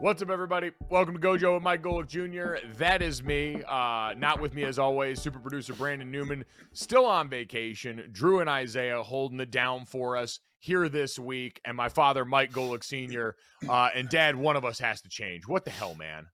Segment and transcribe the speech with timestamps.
[0.00, 0.72] What's up, everybody?
[0.90, 2.66] Welcome to Gojo with Mike Golic Jr.
[2.78, 3.62] That is me.
[3.66, 5.22] Uh, not with me as always.
[5.22, 8.08] Super producer Brandon Newman still on vacation.
[8.12, 12.52] Drew and Isaiah holding it down for us here this week, and my father Mike
[12.52, 13.36] Golic Sr.
[13.68, 14.36] Uh, and Dad.
[14.36, 15.46] One of us has to change.
[15.46, 16.26] What the hell, man?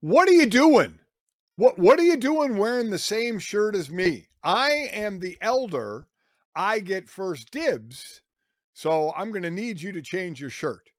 [0.00, 1.00] What are you doing?
[1.56, 4.28] What What are you doing wearing the same shirt as me?
[4.42, 6.06] I am the elder.
[6.54, 8.22] I get first dibs,
[8.72, 10.90] so I'm going to need you to change your shirt.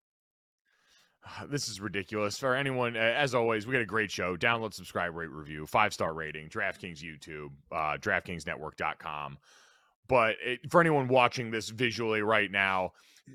[1.49, 2.95] This is ridiculous for anyone.
[2.95, 4.35] As always, we got a great show.
[4.35, 6.49] Download, subscribe, rate, review, five star rating.
[6.49, 9.37] DraftKings YouTube, uh, DraftKingsNetwork.com.
[10.07, 12.91] But it, for anyone watching this visually right now,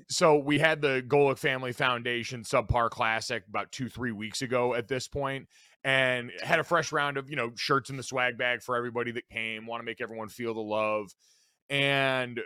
[0.09, 4.87] so we had the Golic Family Foundation Subpar Classic about two, three weeks ago at
[4.87, 5.47] this point,
[5.83, 9.11] and had a fresh round of you know shirts in the swag bag for everybody
[9.11, 9.65] that came.
[9.65, 11.13] Want to make everyone feel the love,
[11.69, 12.39] and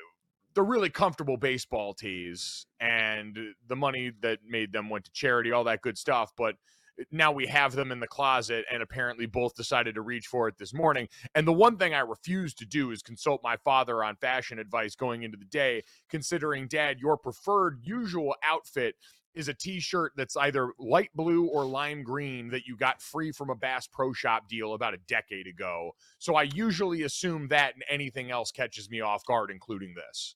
[0.53, 5.63] the really comfortable baseball tees and the money that made them went to charity, all
[5.63, 6.31] that good stuff.
[6.37, 6.55] But
[6.99, 10.47] eh, now we have them in the closet and apparently both decided to reach for
[10.47, 11.07] it this morning.
[11.35, 14.95] And the one thing I refuse to do is consult my father on fashion advice
[14.95, 18.95] going into the day, considering, Dad, your preferred usual outfit
[19.33, 23.49] is a t-shirt that's either light blue or lime green that you got free from
[23.49, 25.91] a Bass Pro Shop deal about a decade ago.
[26.17, 30.35] So I usually assume that and anything else catches me off guard, including this.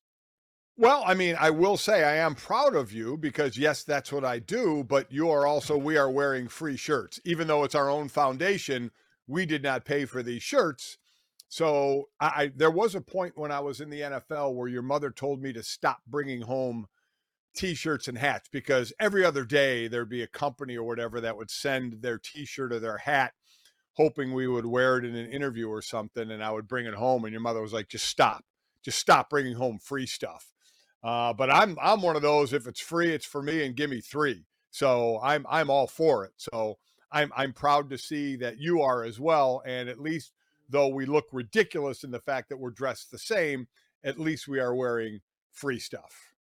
[0.78, 4.26] Well, I mean, I will say I am proud of you because yes, that's what
[4.26, 7.20] I do, but you are also we are wearing free shirts.
[7.24, 8.92] Even though it's our own foundation,
[9.26, 10.98] we did not pay for these shirts.
[11.48, 14.82] So, I, I there was a point when I was in the NFL where your
[14.82, 16.88] mother told me to stop bringing home
[17.56, 21.50] t-shirts and hats because every other day there'd be a company or whatever that would
[21.50, 23.34] send their t-shirt or their hat
[23.94, 26.96] hoping we would wear it in an interview or something and I would bring it
[26.96, 28.44] home and your mother was like just stop.
[28.84, 30.55] Just stop bringing home free stuff.
[31.06, 32.52] Uh, but I'm I'm one of those.
[32.52, 34.44] If it's free, it's for me, and give me three.
[34.72, 36.32] So I'm I'm all for it.
[36.38, 36.80] So
[37.12, 39.62] I'm I'm proud to see that you are as well.
[39.68, 40.32] And at least
[40.68, 43.68] though we look ridiculous in the fact that we're dressed the same,
[44.04, 45.20] at least we are wearing
[45.52, 46.34] free stuff.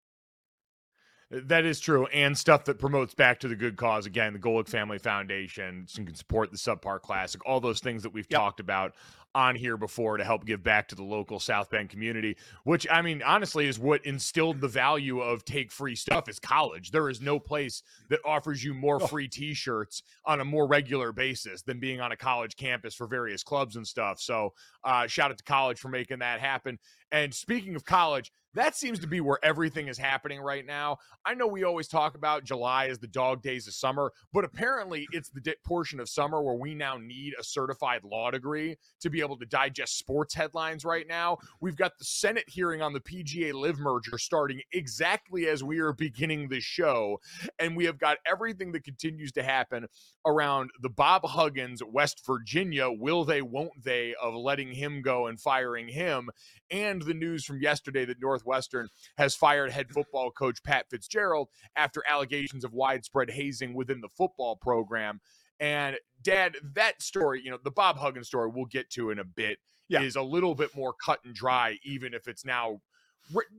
[1.29, 4.05] That is true, and stuff that promotes back to the good cause.
[4.05, 8.03] Again, the Golic Family Foundation so you can support the Subpar Classic, all those things
[8.03, 8.39] that we've yep.
[8.39, 8.93] talked about
[9.35, 13.01] on here before to help give back to the local South Bend community, which I
[13.01, 16.91] mean, honestly, is what instilled the value of take free stuff is college.
[16.91, 19.07] There is no place that offers you more oh.
[19.07, 23.07] free t shirts on a more regular basis than being on a college campus for
[23.07, 24.19] various clubs and stuff.
[24.19, 26.79] So, uh, shout out to college for making that happen.
[27.11, 30.97] And speaking of college, that seems to be where everything is happening right now.
[31.25, 35.07] I know we always talk about July as the dog days of summer, but apparently
[35.11, 39.21] it's the portion of summer where we now need a certified law degree to be
[39.21, 41.37] able to digest sports headlines right now.
[41.61, 45.93] We've got the Senate hearing on the PGA LIV merger starting exactly as we are
[45.93, 47.19] beginning the show,
[47.59, 49.87] and we have got everything that continues to happen
[50.25, 55.39] around the Bob Huggins West Virginia will they won't they of letting him go and
[55.39, 56.29] firing him
[56.71, 62.03] and the news from yesterday that Northwestern has fired head football coach Pat Fitzgerald after
[62.07, 65.21] allegations of widespread hazing within the football program.
[65.59, 69.23] And dad, that story, you know, the Bob Huggins story we'll get to in a
[69.23, 70.01] bit yeah.
[70.01, 72.81] is a little bit more cut and dry, even if it's now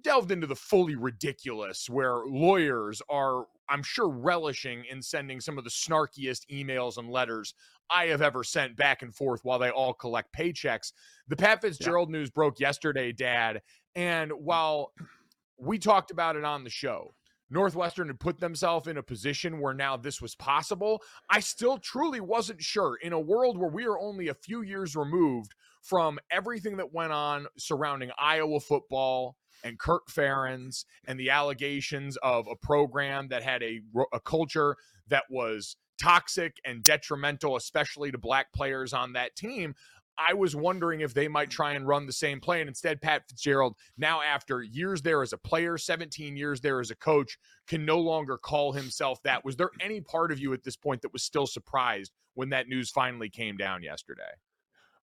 [0.02, 5.64] delved into the fully ridiculous where lawyers are I'm sure, relishing in sending some of
[5.64, 7.54] the snarkiest emails and letters
[7.90, 10.92] I have ever sent back and forth while they all collect paychecks.
[11.28, 12.18] The Pat Fitzgerald yeah.
[12.18, 13.62] news broke yesterday, Dad.
[13.94, 14.40] And mm.
[14.40, 14.92] while
[15.58, 17.14] we talked about it on the show,
[17.50, 21.02] Northwestern had put themselves in a position where now this was possible.
[21.30, 24.96] I still truly wasn't sure in a world where we are only a few years
[24.96, 32.16] removed from everything that went on surrounding Iowa football and Kirk Ferentz and the allegations
[32.18, 33.80] of a program that had a,
[34.12, 34.76] a culture
[35.08, 39.74] that was toxic and detrimental, especially to black players on that team.
[40.16, 42.60] I was wondering if they might try and run the same play.
[42.60, 46.92] And instead, Pat Fitzgerald, now after years there as a player, 17 years there as
[46.92, 49.44] a coach, can no longer call himself that.
[49.44, 52.68] Was there any part of you at this point that was still surprised when that
[52.68, 54.22] news finally came down yesterday?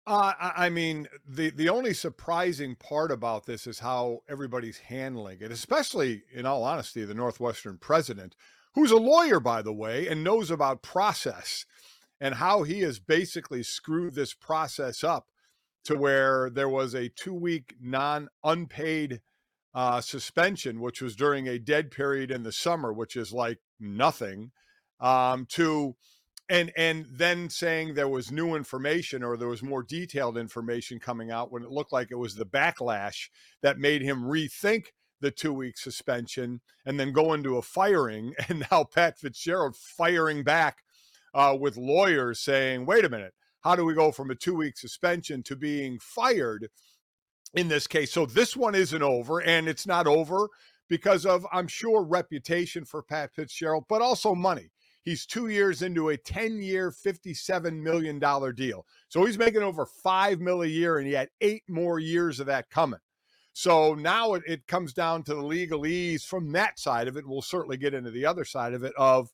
[0.07, 5.51] Uh, I mean, the the only surprising part about this is how everybody's handling it,
[5.51, 8.35] especially, in all honesty, the Northwestern president,
[8.73, 11.65] who's a lawyer, by the way, and knows about process
[12.19, 15.27] and how he has basically screwed this process up
[15.83, 19.21] to where there was a two week non unpaid
[19.73, 24.51] uh, suspension, which was during a dead period in the summer, which is like nothing,
[24.99, 25.95] um, to
[26.51, 31.31] and and then saying there was new information or there was more detailed information coming
[31.31, 33.29] out when it looked like it was the backlash
[33.61, 34.87] that made him rethink
[35.21, 40.43] the two week suspension and then go into a firing and now pat fitzgerald firing
[40.43, 40.79] back
[41.33, 43.33] uh, with lawyers saying wait a minute.
[43.61, 46.67] How do we go from a two week suspension to being fired
[47.53, 48.11] in this case?
[48.11, 50.49] So this one isn't over and it's not over
[50.89, 54.69] because of i'm sure reputation for pat fitzgerald but also money
[55.03, 58.19] He's two years into a 10 year, $57 million
[58.55, 58.85] deal.
[59.07, 62.47] So he's making over five mil a year, and he had eight more years of
[62.47, 62.99] that coming.
[63.53, 67.27] So now it, it comes down to the legalese from that side of it.
[67.27, 69.33] We'll certainly get into the other side of it of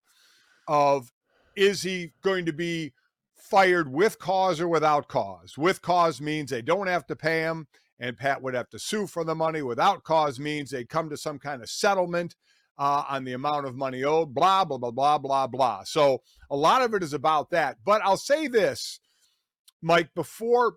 [0.68, 1.12] of
[1.56, 2.94] is he going to be
[3.36, 5.58] fired with cause or without cause?
[5.58, 7.68] With cause means they don't have to pay him
[8.00, 9.62] and Pat would have to sue for the money.
[9.62, 12.36] Without cause means they come to some kind of settlement
[12.78, 15.84] uh, on the amount of money owed, blah, blah, blah, blah, blah, blah.
[15.84, 17.78] So a lot of it is about that.
[17.84, 19.00] But I'll say this,
[19.82, 20.76] Mike, before,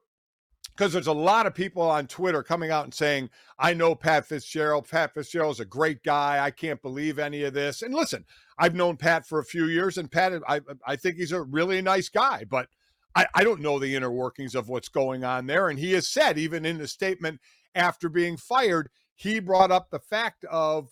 [0.76, 4.26] because there's a lot of people on Twitter coming out and saying, I know Pat
[4.26, 4.88] Fitzgerald.
[4.88, 6.42] Pat Fitzgerald's a great guy.
[6.42, 7.82] I can't believe any of this.
[7.82, 8.24] And listen,
[8.58, 11.82] I've known Pat for a few years, and Pat, I, I think he's a really
[11.82, 12.68] nice guy, but
[13.14, 15.68] I, I don't know the inner workings of what's going on there.
[15.68, 17.40] And he has said, even in the statement
[17.74, 20.90] after being fired, he brought up the fact of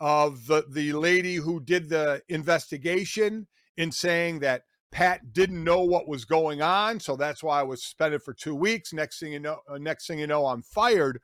[0.00, 3.46] of the the lady who did the investigation
[3.76, 4.62] in saying that
[4.92, 8.54] Pat didn't know what was going on, so that's why I was suspended for two
[8.54, 8.92] weeks.
[8.92, 11.20] Next thing you know, uh, next thing you know, I'm fired.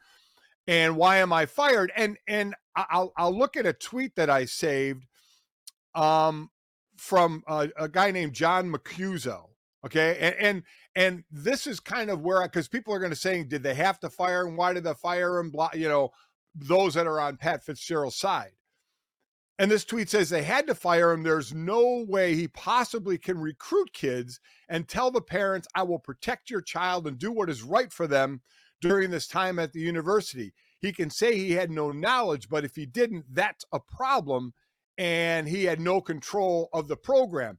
[0.66, 1.92] And why am I fired?
[1.96, 5.06] And and I'll I'll look at a tweet that I saved,
[5.94, 6.50] um,
[6.96, 9.48] from a, a guy named John Macuso.
[9.84, 10.62] Okay, and and
[10.94, 13.98] and this is kind of where because people are going to say, did they have
[14.00, 14.56] to fire him?
[14.56, 15.50] Why did they fire him?
[15.50, 16.10] Blah, you know,
[16.54, 18.52] those that are on Pat Fitzgerald's side.
[19.58, 21.22] And this tweet says they had to fire him.
[21.22, 26.50] There's no way he possibly can recruit kids and tell the parents, I will protect
[26.50, 28.40] your child and do what is right for them
[28.81, 30.52] during this time at the university.
[30.81, 34.54] He can say he had no knowledge, but if he didn't, that's a problem.
[34.99, 37.58] And he had no control of the program.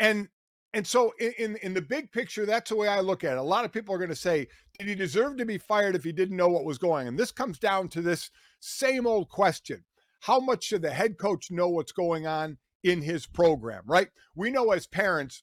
[0.00, 0.28] And
[0.74, 3.38] and so in, in, the big picture, that's the way I look at it.
[3.38, 6.02] A lot of people are going to say, did he deserve to be fired if
[6.02, 7.08] he didn't know what was going on?
[7.08, 9.84] And this comes down to this same old question
[10.22, 14.08] how much should the head coach know what's going on in his program, right?
[14.36, 15.42] We know as parents,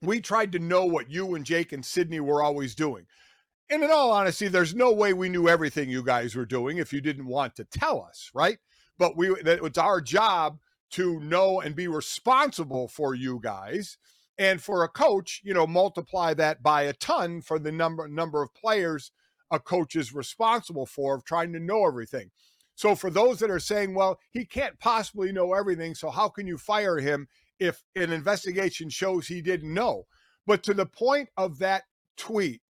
[0.00, 3.06] we tried to know what you and Jake and Sydney were always doing.
[3.68, 6.92] And in all honesty, there's no way we knew everything you guys were doing if
[6.92, 8.58] you didn't want to tell us, right?
[8.98, 10.58] But we that it's our job
[10.90, 13.98] to know and be responsible for you guys.
[14.38, 18.42] And for a coach, you know, multiply that by a ton for the number number
[18.42, 19.10] of players
[19.50, 22.30] a coach is responsible for of trying to know everything.
[22.74, 26.46] So for those that are saying, well, he can't possibly know everything, so how can
[26.46, 27.28] you fire him
[27.60, 30.06] if an investigation shows he didn't know?
[30.46, 31.84] But to the point of that
[32.16, 32.60] tweet,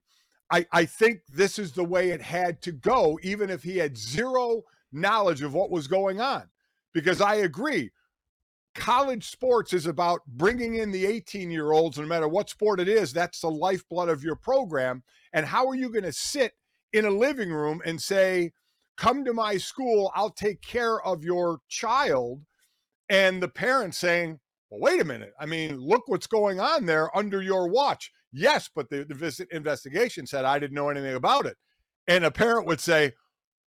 [0.51, 3.97] I, I think this is the way it had to go, even if he had
[3.97, 6.45] zero knowledge of what was going on.
[6.93, 7.91] Because I agree,
[8.75, 12.89] college sports is about bringing in the 18 year olds, no matter what sport it
[12.89, 15.03] is, that's the lifeblood of your program.
[15.33, 16.53] And how are you going to sit
[16.93, 18.53] in a living room and say,
[18.97, 22.43] come to my school, I'll take care of your child.
[23.09, 25.33] And the parents saying, well, wait a minute.
[25.39, 28.11] I mean, look what's going on there under your watch.
[28.33, 31.57] Yes, but the, the investigation said I didn't know anything about it.
[32.09, 33.13] And a parent would say,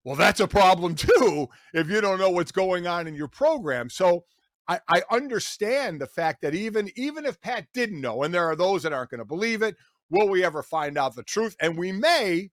[0.03, 3.89] well, that's a problem too if you don't know what's going on in your program.
[3.89, 4.25] So
[4.67, 8.55] I, I understand the fact that even even if Pat didn't know, and there are
[8.55, 9.75] those that aren't going to believe it,
[10.09, 11.55] will we ever find out the truth?
[11.61, 12.51] And we may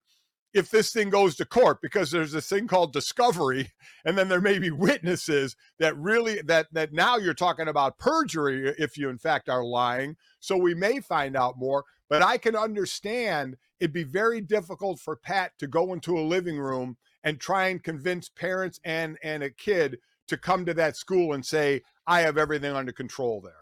[0.55, 3.69] if this thing goes to court because there's this thing called discovery
[4.05, 8.73] and then there may be witnesses that really that that now you're talking about perjury
[8.79, 12.55] if you in fact are lying so we may find out more but i can
[12.55, 16.95] understand it'd be very difficult for pat to go into a living room
[17.25, 21.45] and try and convince parents and and a kid to come to that school and
[21.45, 23.53] say i have everything under control there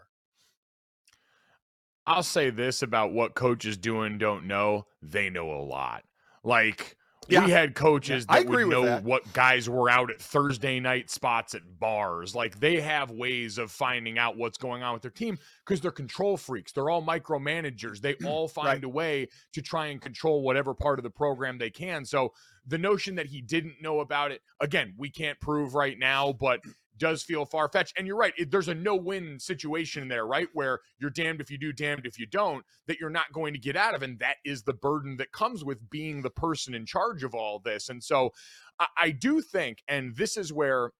[2.06, 4.84] I'll say this about what coaches do and don't know.
[5.00, 6.04] They know a lot.
[6.44, 6.96] Like
[7.28, 7.44] yeah.
[7.44, 9.04] we had coaches yeah, that would know that.
[9.04, 12.34] what guys were out at Thursday night spots at bars.
[12.34, 15.90] Like they have ways of finding out what's going on with their team because they're
[15.90, 16.72] control freaks.
[16.72, 18.00] They're all micromanagers.
[18.00, 18.84] They all find right.
[18.84, 22.04] a way to try and control whatever part of the program they can.
[22.04, 22.32] So
[22.66, 26.60] the notion that he didn't know about it, again, we can't prove right now, but
[26.98, 27.98] does feel far fetched.
[27.98, 28.34] And you're right.
[28.36, 30.48] It, there's a no win situation there, right?
[30.52, 33.58] Where you're damned if you do, damned if you don't, that you're not going to
[33.58, 34.02] get out of.
[34.02, 37.58] And that is the burden that comes with being the person in charge of all
[37.58, 37.88] this.
[37.88, 38.32] And so
[38.78, 40.90] I, I do think, and this is where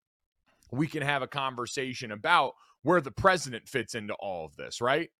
[0.71, 5.11] we can have a conversation about where the president fits into all of this, right?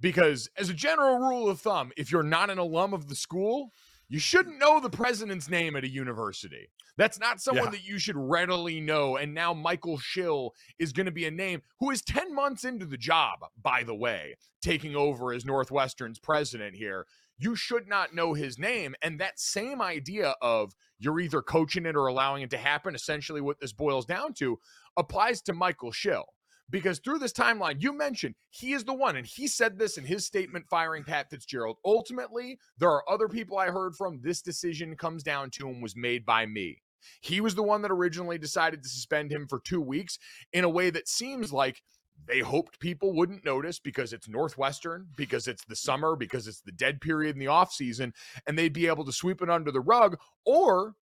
[0.00, 3.72] Because as a general rule of thumb, if you're not an alum of the school,
[4.10, 6.68] you shouldn't know the president's name at a university.
[6.96, 7.70] That's not someone yeah.
[7.70, 9.16] that you should readily know.
[9.16, 12.84] And now Michael Schill is going to be a name who is 10 months into
[12.84, 17.06] the job, by the way, taking over as Northwestern's president here.
[17.38, 18.96] You should not know his name.
[19.00, 23.40] And that same idea of you're either coaching it or allowing it to happen, essentially
[23.40, 24.58] what this boils down to,
[24.96, 26.26] applies to Michael Schill
[26.70, 30.04] because through this timeline, you mentioned he is the one, and he said this in
[30.04, 31.76] his statement firing Pat Fitzgerald.
[31.84, 34.20] Ultimately, there are other people I heard from.
[34.22, 36.82] This decision comes down to him was made by me.
[37.20, 40.18] He was the one that originally decided to suspend him for two weeks
[40.52, 41.82] in a way that seems like
[42.26, 46.72] they hoped people wouldn't notice because it's Northwestern, because it's the summer, because it's the
[46.72, 48.12] dead period in the offseason,
[48.46, 50.94] and they'd be able to sweep it under the rug, or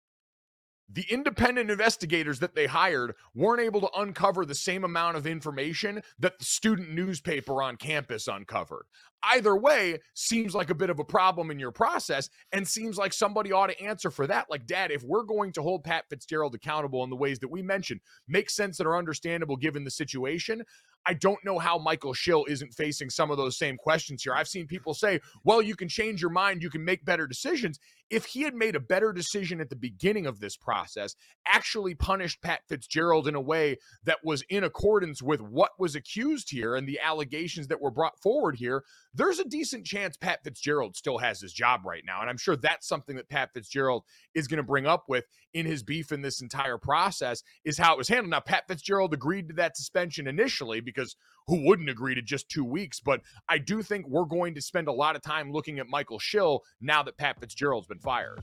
[0.89, 6.01] the independent investigators that they hired weren't able to uncover the same amount of information
[6.19, 8.85] that the student newspaper on campus uncovered.
[9.23, 13.11] Either way seems like a bit of a problem in your process and seems like
[13.11, 14.45] somebody ought to answer for that.
[14.49, 17.61] Like, Dad, if we're going to hold Pat Fitzgerald accountable in the ways that we
[17.61, 20.63] mentioned, make sense that are understandable given the situation.
[21.07, 24.33] I don't know how Michael Schill isn't facing some of those same questions here.
[24.33, 27.79] I've seen people say, well, you can change your mind, you can make better decisions.
[28.09, 32.41] If he had made a better decision at the beginning of this process, actually punished
[32.41, 36.85] Pat Fitzgerald in a way that was in accordance with what was accused here and
[36.85, 38.83] the allegations that were brought forward here,
[39.17, 42.21] there's a decent chance Pat Fitzgerald still has his job right now.
[42.21, 44.03] And I'm sure that's something that Pat Fitzgerald
[44.35, 47.93] is going to bring up with in his beef in this entire process is how
[47.93, 48.29] it was handled.
[48.29, 51.15] Now, Pat Fitzgerald agreed to that suspension initially because
[51.47, 52.99] who wouldn't agree to just two weeks?
[52.99, 56.19] But I do think we're going to spend a lot of time looking at Michael
[56.19, 58.39] Schill now that Pat Fitzgerald's been fired.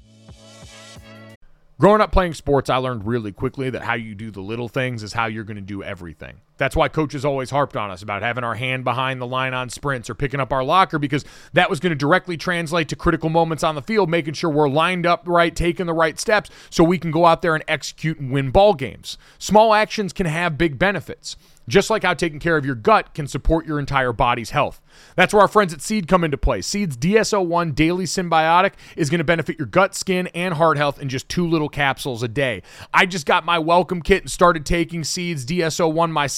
[1.79, 5.03] Growing up playing sports, I learned really quickly that how you do the little things
[5.03, 6.41] is how you're going to do everything.
[6.57, 9.71] That's why coaches always harped on us about having our hand behind the line on
[9.71, 13.29] sprints or picking up our locker because that was going to directly translate to critical
[13.29, 16.85] moments on the field, making sure we're lined up right, taking the right steps so
[16.85, 19.19] we can go out there and execute and win ball games.
[19.39, 21.37] Small actions can have big benefits
[21.69, 24.81] just like how taking care of your gut can support your entire body's health.
[25.17, 26.61] That's where our friends at Seed come into play.
[26.61, 31.09] Seed's DS-01 Daily Synbiotic is going to benefit your gut, skin, and heart health in
[31.09, 32.63] just two little capsules a day.
[32.93, 36.35] I just got my welcome kit and started taking Seed's DS-01 myself,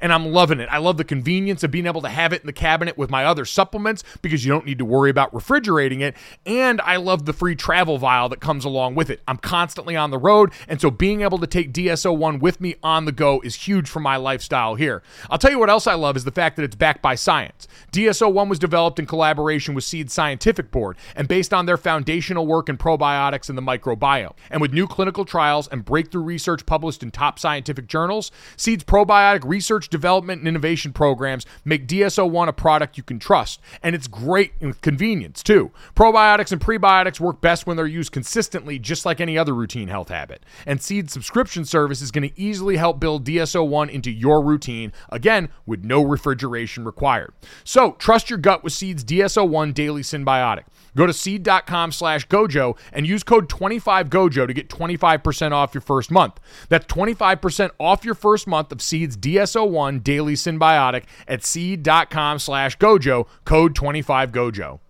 [0.00, 0.68] and I'm loving it.
[0.70, 3.24] I love the convenience of being able to have it in the cabinet with my
[3.24, 7.32] other supplements because you don't need to worry about refrigerating it, and I love the
[7.32, 9.20] free travel vial that comes along with it.
[9.26, 13.04] I'm constantly on the road, and so being able to take DS-01 with me on
[13.04, 15.02] the go is huge for my lifestyle here.
[15.30, 17.68] I'll tell you what else I love is the fact that it's backed by science.
[17.92, 22.68] DS-01 was developed in collaboration with Seed Scientific Board and based on their foundational work
[22.68, 24.34] in probiotics and the microbiome.
[24.50, 29.43] And with new clinical trials and breakthrough research published in top scientific journals, Seed's probiotic
[29.44, 33.60] research, development, and innovation programs make DS-01 a product you can trust.
[33.82, 35.70] And it's great with convenience, too.
[35.94, 40.08] Probiotics and prebiotics work best when they're used consistently, just like any other routine health
[40.08, 40.42] habit.
[40.66, 45.48] And Seed's subscription service is going to easily help build DS-01 into your routine again,
[45.66, 47.32] with no refrigeration required.
[47.64, 50.64] So trust your gut with Seed's DSO1 Daily Synbiotic.
[50.96, 56.10] Go to seed.com slash gojo and use code 25gojo to get 25% off your first
[56.10, 56.38] month.
[56.68, 63.26] That's 25% off your first month of Seed's DS-01 Daily Synbiotic at seed.com slash gojo,
[63.44, 64.80] code 25gojo.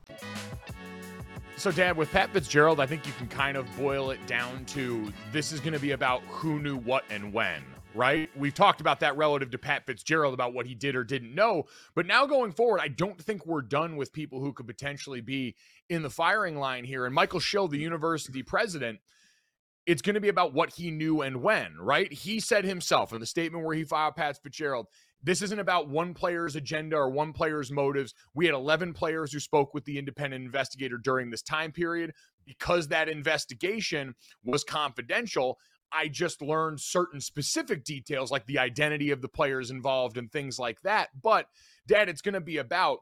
[1.56, 5.10] So, Dad, with Pat Fitzgerald, I think you can kind of boil it down to
[5.32, 7.62] this is going to be about who knew what and when
[7.94, 8.28] right?
[8.36, 11.64] We've talked about that relative to Pat Fitzgerald about what he did or didn't know.
[11.94, 15.54] But now going forward, I don't think we're done with people who could potentially be
[15.88, 17.06] in the firing line here.
[17.06, 18.98] And Michael Schill, the university president,
[19.86, 22.12] it's going to be about what he knew and when, right?
[22.12, 24.86] He said himself in the statement where he filed Pat Fitzgerald,
[25.22, 28.14] this isn't about one player's agenda or one player's motives.
[28.34, 32.12] We had 11 players who spoke with the independent investigator during this time period.
[32.46, 35.58] Because that investigation was confidential,
[35.92, 40.58] I just learned certain specific details like the identity of the players involved and things
[40.58, 41.10] like that.
[41.22, 41.46] But,
[41.86, 43.00] Dad, it's going to be about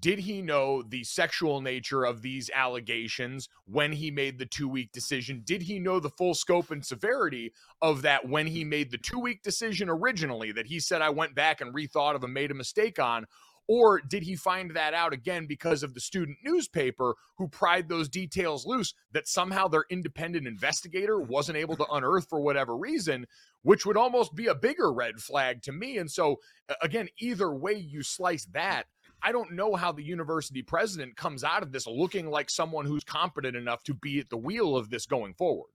[0.00, 4.90] did he know the sexual nature of these allegations when he made the two week
[4.92, 5.42] decision?
[5.44, 9.18] Did he know the full scope and severity of that when he made the two
[9.18, 12.54] week decision originally that he said, I went back and rethought of and made a
[12.54, 13.26] mistake on?
[13.66, 18.08] Or did he find that out again because of the student newspaper who pried those
[18.08, 23.26] details loose that somehow their independent investigator wasn't able to unearth for whatever reason,
[23.62, 25.96] which would almost be a bigger red flag to me?
[25.96, 26.40] And so,
[26.82, 28.84] again, either way you slice that,
[29.22, 33.04] I don't know how the university president comes out of this looking like someone who's
[33.04, 35.70] competent enough to be at the wheel of this going forward.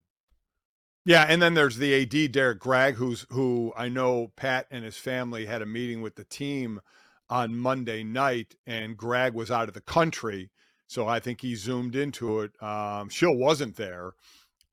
[1.05, 4.97] Yeah, and then there's the AD Derrick Gragg, who's who I know Pat and his
[4.97, 6.81] family had a meeting with the team
[7.29, 10.49] on Monday night, and Gragg was out of the country,
[10.87, 12.51] so I think he zoomed into it.
[12.61, 14.13] Um, Schill wasn't there,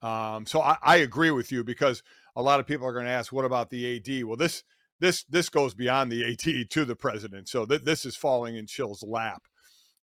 [0.01, 2.03] um, so I, I agree with you because
[2.35, 4.63] a lot of people are going to ask, "What about the AD?" Well, this
[4.99, 7.49] this this goes beyond the AD to the president.
[7.49, 9.43] So th- this is falling in Schill's lap.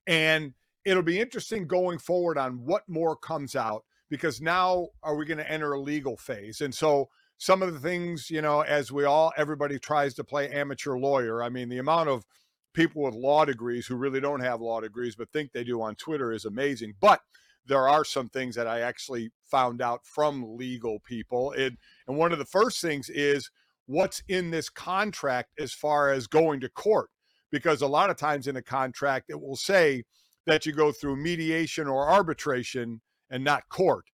[0.06, 5.24] And it'll be interesting going forward on what more comes out because now are we
[5.24, 6.60] going to enter a legal phase?
[6.60, 7.08] And so
[7.38, 11.42] some of the things, you know, as we all everybody tries to play amateur lawyer.
[11.42, 12.24] I mean, the amount of
[12.74, 15.94] people with law degrees who really don't have law degrees but think they do on
[15.94, 16.94] Twitter is amazing.
[17.00, 17.20] But
[17.66, 21.52] there are some things that I actually found out from legal people.
[21.52, 23.50] And and one of the first things is
[23.86, 27.10] what's in this contract as far as going to court.
[27.50, 30.04] Because a lot of times in a contract, it will say
[30.46, 34.04] that you go through mediation or arbitration and not court.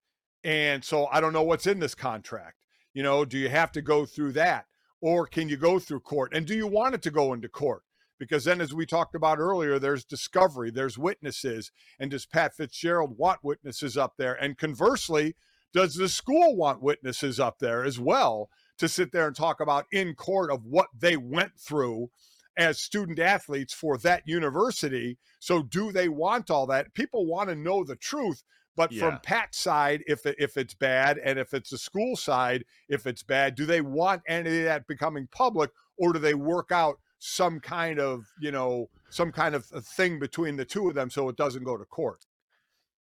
[0.45, 2.57] And so I don't know what's in this contract.
[2.95, 4.67] You know, do you have to go through that?
[5.01, 6.35] Or can you go through court?
[6.35, 7.83] And do you want it to go into court?
[8.21, 11.73] Because then, as we talked about earlier, there's discovery, there's witnesses.
[11.99, 14.35] And does Pat Fitzgerald want witnesses up there?
[14.35, 15.35] And conversely,
[15.73, 18.51] does the school want witnesses up there as well?
[18.81, 22.11] to sit there and talk about in court of what they went through
[22.57, 25.19] as student athletes for that university.
[25.39, 26.95] So, do they want all that?
[26.95, 28.43] People want to know the truth.
[28.77, 29.01] But yeah.
[29.01, 33.23] from Pat's side, if if it's bad, and if it's the school side, if it's
[33.23, 37.61] bad, do they want any of that becoming public, or do they work out some
[37.61, 41.29] kind of you know some kind of uh, thing between the two of them so
[41.29, 42.27] it doesn't go to court?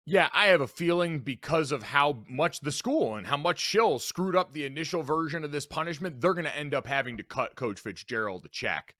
[0.06, 3.98] Yeah, I have a feeling because of how much the school and how much Schill
[3.98, 7.22] screwed up the initial version of this punishment, they're going to end up having to
[7.22, 8.94] cut Coach Fitzgerald a check.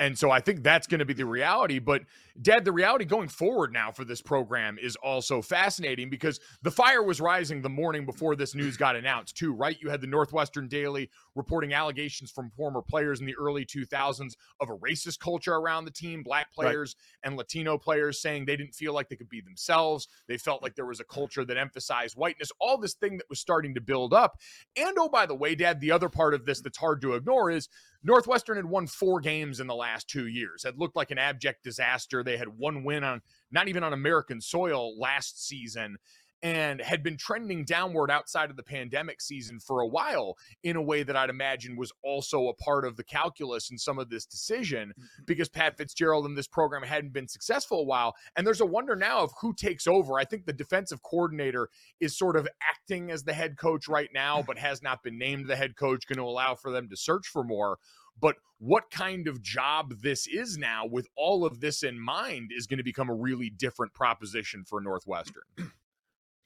[0.00, 1.78] And so I think that's going to be the reality.
[1.78, 2.02] But,
[2.40, 7.02] Dad, the reality going forward now for this program is also fascinating because the fire
[7.02, 9.76] was rising the morning before this news got announced, too, right?
[9.80, 14.70] You had the Northwestern Daily reporting allegations from former players in the early 2000s of
[14.70, 17.28] a racist culture around the team, black players right.
[17.28, 20.08] and Latino players saying they didn't feel like they could be themselves.
[20.28, 23.40] They felt like there was a culture that emphasized whiteness, all this thing that was
[23.40, 24.38] starting to build up.
[24.76, 27.50] And, oh, by the way, Dad, the other part of this that's hard to ignore
[27.50, 27.68] is
[28.02, 30.62] Northwestern had won four games in the last two years.
[30.64, 32.22] Had looked like an abject disaster.
[32.22, 35.96] They had one win on not even on American soil last season
[36.42, 40.82] and had been trending downward outside of the pandemic season for a while in a
[40.82, 44.24] way that I'd imagine was also a part of the calculus in some of this
[44.24, 45.22] decision mm-hmm.
[45.26, 48.14] because Pat Fitzgerald and this program hadn't been successful a while.
[48.36, 50.18] And there's a wonder now of who takes over.
[50.18, 51.68] I think the defensive coordinator
[52.00, 55.46] is sort of acting as the head coach right now, but has not been named
[55.46, 57.78] the head coach, going to allow for them to search for more.
[58.20, 62.66] But what kind of job this is now, with all of this in mind, is
[62.66, 65.42] going to become a really different proposition for Northwestern.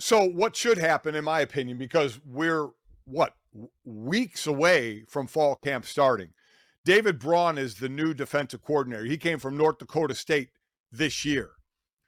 [0.01, 2.69] So, what should happen, in my opinion, because we're
[3.05, 3.35] what
[3.85, 6.31] weeks away from fall camp starting?
[6.85, 9.05] David Braun is the new defensive coordinator.
[9.05, 10.51] He came from North Dakota State
[10.93, 11.51] this year.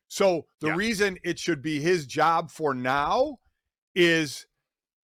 [0.08, 0.76] So, the yeah.
[0.76, 3.38] reason it should be his job for now
[3.94, 4.46] is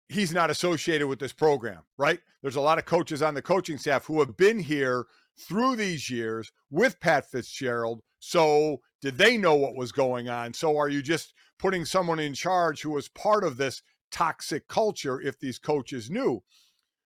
[0.08, 2.20] he's not associated with this program, right?
[2.42, 5.06] There's a lot of coaches on the coaching staff who have been here
[5.38, 8.02] through these years with Pat Fitzgerald.
[8.18, 10.54] So, did they know what was going on?
[10.54, 15.20] So, are you just putting someone in charge who was part of this toxic culture
[15.20, 16.42] if these coaches knew?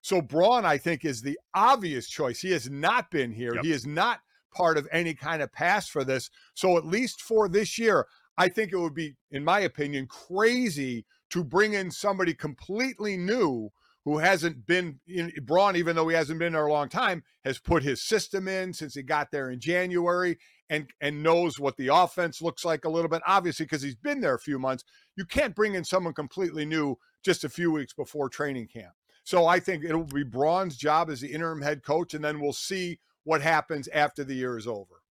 [0.01, 2.41] So, Braun, I think, is the obvious choice.
[2.41, 3.65] He has not been here, yep.
[3.65, 4.21] he is not
[4.55, 6.31] part of any kind of pass for this.
[6.55, 8.07] So, at least for this year,
[8.39, 13.71] I think it would be, in my opinion, crazy to bring in somebody completely new
[14.07, 17.59] who hasn't been in Braun, even though he hasn't been there a long time, has
[17.59, 20.39] put his system in since he got there in January
[20.71, 23.23] and and knows what the offense looks like a little bit.
[23.27, 24.85] Obviously, because he's been there a few months,
[25.17, 28.93] you can't bring in someone completely new just a few weeks before training camp.
[29.25, 32.53] So I think it'll be Braun's job as the interim head coach, and then we'll
[32.53, 35.03] see what happens after the year is over.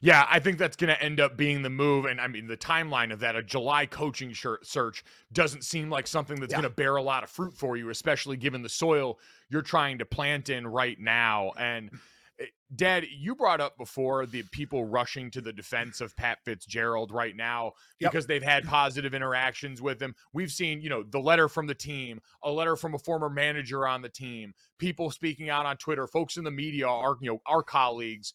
[0.00, 2.06] Yeah, I think that's going to end up being the move.
[2.06, 6.40] And I mean, the timeline of that, a July coaching search doesn't seem like something
[6.40, 6.60] that's yeah.
[6.60, 9.98] going to bear a lot of fruit for you, especially given the soil you're trying
[9.98, 11.52] to plant in right now.
[11.56, 11.90] And
[12.42, 17.12] Eh, Dad, you brought up before the people rushing to the defense of Pat Fitzgerald
[17.12, 18.28] right now because yep.
[18.28, 20.14] they've had positive interactions with him.
[20.32, 23.86] We've seen, you know, the letter from the team, a letter from a former manager
[23.86, 27.42] on the team, people speaking out on Twitter, folks in the media, our, you know,
[27.46, 28.32] our colleagues.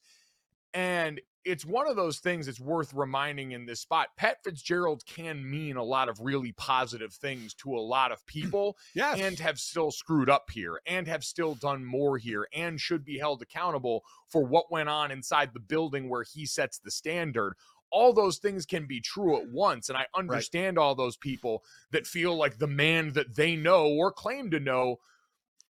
[0.74, 4.10] And it's one of those things that's worth reminding in this spot.
[4.18, 8.78] Pat Fitzgerald can mean a lot of really positive things to a lot of people
[8.94, 9.20] yes.
[9.20, 13.18] and have still screwed up here and have still done more here and should be
[13.18, 17.54] held accountable for what went on inside the building where he sets the standard.
[17.92, 19.88] All those things can be true at once.
[19.88, 20.84] And I understand right.
[20.84, 24.98] all those people that feel like the man that they know or claim to know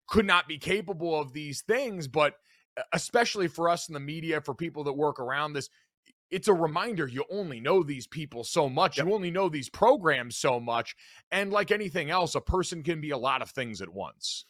[0.07, 2.09] could not be capable of these things.
[2.09, 2.37] But
[2.93, 5.69] especially for us in the media, for people that work around this,
[6.31, 8.99] it's a reminder you only know these people so much.
[8.99, 9.07] Yep.
[9.07, 10.97] You only know these programs so much.
[11.31, 14.45] And like anything else, a person can be a lot of things at once.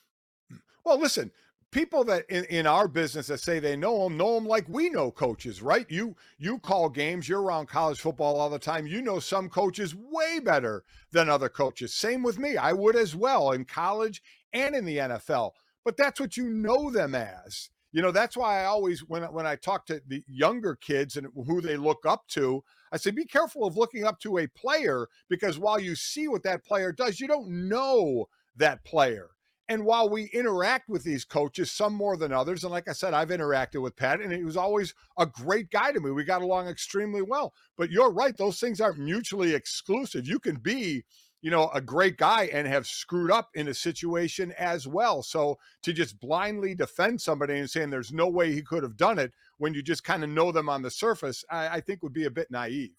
[0.53, 0.61] Mm.
[0.85, 1.33] Well, listen,
[1.73, 4.89] people that in, in our business that say they know them know them like we
[4.89, 9.03] know coaches right you you call games you're around college football all the time you
[9.03, 13.51] know some coaches way better than other coaches same with me i would as well
[13.51, 15.51] in college and in the nfl
[15.85, 19.47] but that's what you know them as you know, that's why I always when when
[19.47, 23.25] I talk to the younger kids and who they look up to, I say be
[23.25, 27.21] careful of looking up to a player because while you see what that player does,
[27.21, 29.31] you don't know that player.
[29.69, 33.15] And while we interact with these coaches, some more than others, and like I said,
[33.15, 36.13] I've interacted with Pat, and he was always a great guy to me.
[36.13, 37.53] We got along extremely well.
[37.77, 40.29] But you're right; those things aren't mutually exclusive.
[40.29, 41.05] You can be
[41.47, 45.23] you know, a great guy and have screwed up in a situation as well.
[45.23, 49.21] So to just blindly defend somebody and saying there's no way he could have done
[49.21, 52.13] it when you just kind of know them on the surface, I, I think would
[52.13, 52.97] be a bit naive.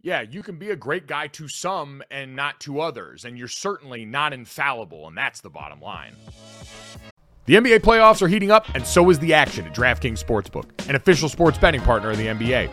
[0.00, 3.48] Yeah, you can be a great guy to some and not to others, and you're
[3.48, 6.16] certainly not infallible, and that's the bottom line.
[7.44, 10.94] The NBA playoffs are heating up, and so is the action at DraftKings Sportsbook, an
[10.94, 12.72] official sports betting partner of the NBA.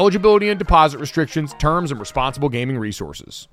[0.01, 3.47] eligibility and deposit restrictions, terms, and responsible gaming resources.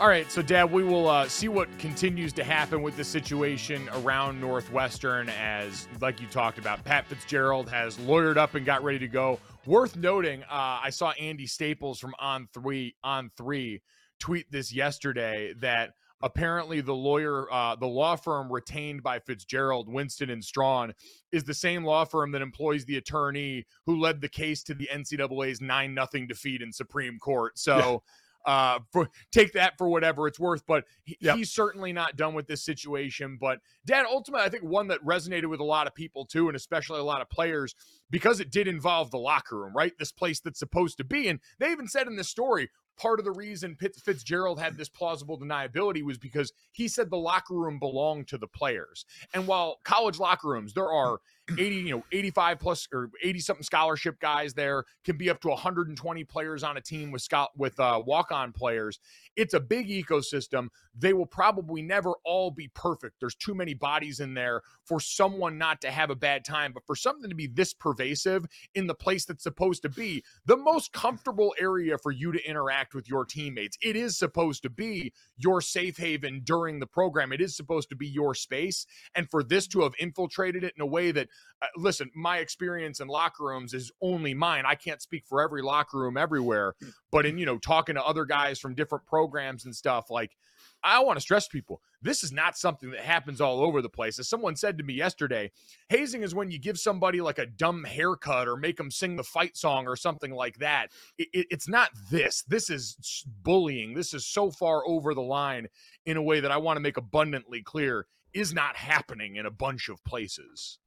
[0.00, 3.88] All right, so Dad, we will uh, see what continues to happen with the situation
[3.98, 5.28] around Northwestern.
[5.28, 9.38] As, like you talked about, Pat Fitzgerald has lawyered up and got ready to go.
[9.64, 13.80] Worth noting, uh, I saw Andy Staples from On Three On Three
[14.18, 20.30] tweet this yesterday that apparently the lawyer, uh, the law firm retained by Fitzgerald, Winston
[20.30, 20.92] and Strawn,
[21.32, 24.88] is the same law firm that employs the attorney who led the case to the
[24.92, 27.58] NCAA's nine nothing defeat in Supreme Court.
[27.58, 27.76] So.
[27.76, 27.96] Yeah
[28.44, 30.66] uh, for take that for whatever it's worth.
[30.66, 31.36] But he, yep.
[31.36, 33.38] he's certainly not done with this situation.
[33.40, 36.56] But Dan, ultimately, I think one that resonated with a lot of people too, and
[36.56, 37.74] especially a lot of players,
[38.10, 39.92] because it did involve the locker room, right?
[39.98, 41.28] This place that's supposed to be.
[41.28, 45.38] And they even said in this story, part of the reason Fitzgerald had this plausible
[45.38, 49.04] deniability was because he said the locker room belonged to the players.
[49.34, 51.18] And while college locker rooms, there are
[51.50, 55.48] 80, you know, 85 plus or 80 something scholarship guys there can be up to
[55.48, 59.00] 120 players on a team with Scott with uh, walk-on players.
[59.36, 60.68] It's a big ecosystem.
[60.96, 63.16] They will probably never all be perfect.
[63.18, 66.86] There's too many bodies in there for someone not to have a bad time, but
[66.86, 70.92] for something to be this pervasive in the place that's supposed to be the most
[70.92, 73.76] comfortable area for you to interact with your teammates.
[73.82, 77.32] It is supposed to be your safe haven during the program.
[77.32, 78.86] It is supposed to be your space.
[79.14, 81.28] And for this to have infiltrated it in a way that
[81.60, 84.64] uh, listen, my experience in locker rooms is only mine.
[84.66, 86.74] I can't speak for every locker room everywhere,
[87.10, 90.36] but in, you know, talking to other guys from different programs and stuff, like,
[90.84, 94.18] I want to stress people this is not something that happens all over the place.
[94.18, 95.52] As someone said to me yesterday,
[95.88, 99.22] hazing is when you give somebody like a dumb haircut or make them sing the
[99.22, 100.88] fight song or something like that.
[101.16, 102.42] It, it, it's not this.
[102.48, 103.94] This is bullying.
[103.94, 105.68] This is so far over the line
[106.04, 109.50] in a way that I want to make abundantly clear is not happening in a
[109.50, 110.78] bunch of places.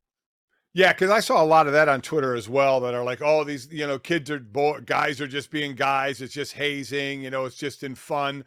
[0.76, 2.82] Yeah, because I saw a lot of that on Twitter as well.
[2.82, 6.22] That are like, oh, these you know kids are boy, guys are just being guys.
[6.22, 7.22] It's just hazing.
[7.22, 8.44] You know, it's just in fun.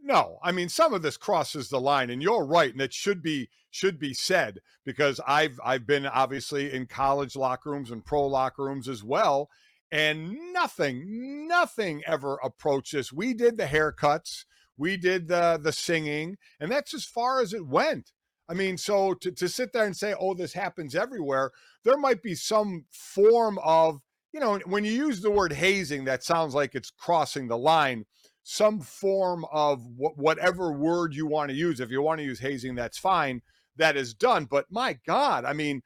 [0.00, 3.22] No, I mean some of this crosses the line, and you're right, and it should
[3.22, 8.24] be should be said because I've I've been obviously in college locker rooms and pro
[8.24, 9.50] locker rooms as well,
[9.90, 13.12] and nothing nothing ever approaches.
[13.12, 14.44] We did the haircuts,
[14.76, 18.12] we did the the singing, and that's as far as it went.
[18.48, 21.50] I mean, so to to sit there and say, oh, this happens everywhere,
[21.84, 24.00] there might be some form of
[24.32, 28.04] you know when you use the word hazing, that sounds like it's crossing the line
[28.44, 31.80] some form of wh- whatever word you want to use.
[31.80, 33.42] If you want to use hazing, that's fine.
[33.76, 34.44] That is done.
[34.44, 35.82] But my God, I mean,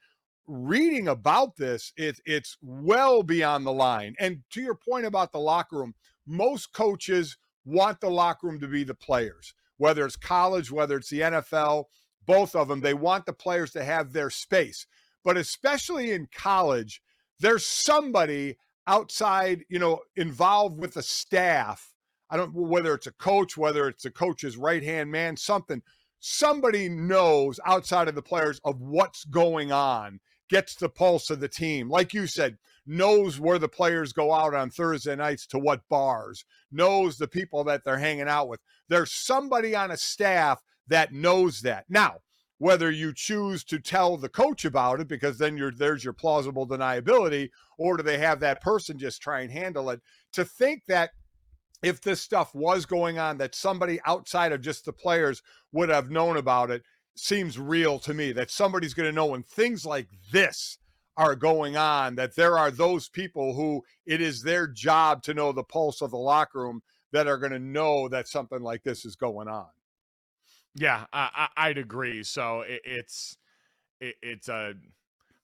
[0.46, 4.14] reading about this, it, it's well beyond the line.
[4.18, 5.94] And to your point about the locker room,
[6.26, 11.10] most coaches want the locker room to be the players, whether it's college, whether it's
[11.10, 11.84] the NFL,
[12.28, 12.80] both of them.
[12.80, 14.86] They want the players to have their space.
[15.24, 17.02] But especially in college,
[17.40, 21.92] there's somebody outside, you know, involved with the staff
[22.30, 25.82] I don't whether it's a coach, whether it's a coach's right hand man, something.
[26.20, 31.48] Somebody knows outside of the players of what's going on, gets the pulse of the
[31.48, 31.88] team.
[31.88, 36.44] Like you said, knows where the players go out on Thursday nights to what bars,
[36.72, 38.60] knows the people that they're hanging out with.
[38.88, 41.84] There's somebody on a staff that knows that.
[41.88, 42.16] Now,
[42.58, 47.50] whether you choose to tell the coach about it because then there's your plausible deniability
[47.78, 50.00] or do they have that person just try and handle it
[50.32, 51.10] to think that
[51.82, 56.10] if this stuff was going on that somebody outside of just the players would have
[56.10, 56.82] known about it
[57.16, 60.78] seems real to me that somebody's going to know when things like this
[61.16, 65.52] are going on that there are those people who it is their job to know
[65.52, 66.80] the pulse of the locker room
[67.12, 69.66] that are going to know that something like this is going on
[70.74, 73.36] yeah I, I would agree so it, it's
[74.00, 74.74] it, it's a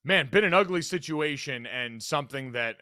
[0.04, 2.76] man been an ugly situation and something that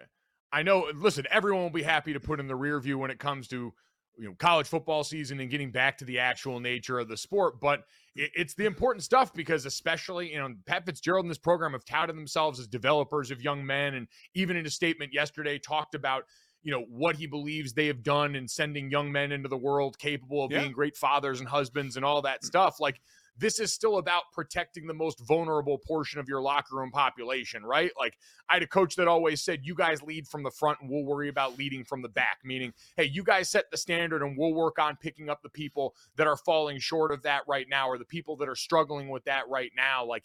[0.53, 0.91] I know.
[0.95, 3.73] Listen, everyone will be happy to put in the rear view when it comes to
[4.19, 7.59] you know college football season and getting back to the actual nature of the sport.
[7.61, 11.73] But it, it's the important stuff because, especially you know, Pat Fitzgerald and this program
[11.73, 15.95] have touted themselves as developers of young men, and even in a statement yesterday talked
[15.95, 16.25] about
[16.63, 19.99] you know what he believes they have done in sending young men into the world
[19.99, 20.61] capable of yeah.
[20.61, 22.45] being great fathers and husbands and all that mm.
[22.45, 22.81] stuff.
[22.81, 23.01] Like
[23.39, 27.91] this is still about protecting the most vulnerable portion of your locker room population, right?
[27.99, 30.91] Like I had a coach that always said, you guys lead from the front and
[30.91, 34.37] we'll worry about leading from the back, meaning, hey, you guys set the standard and
[34.37, 37.89] we'll work on picking up the people that are falling short of that right now
[37.89, 40.05] or the people that are struggling with that right now.
[40.05, 40.25] Like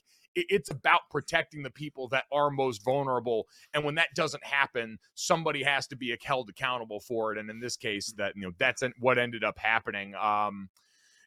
[0.50, 5.63] it's about protecting the people that are most vulnerable and when that doesn't happen somebody
[5.63, 8.84] has to be held accountable for it and in this case that you know that's
[9.00, 10.69] what ended up happening um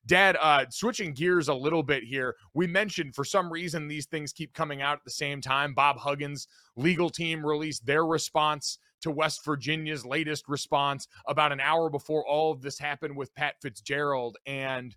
[0.06, 4.32] Dad, uh, switching gears a little bit here, we mentioned for some reason these things
[4.32, 5.74] keep coming out at the same time.
[5.74, 11.90] Bob Huggins' legal team released their response to West Virginia's latest response about an hour
[11.90, 14.36] before all of this happened with Pat Fitzgerald.
[14.46, 14.94] And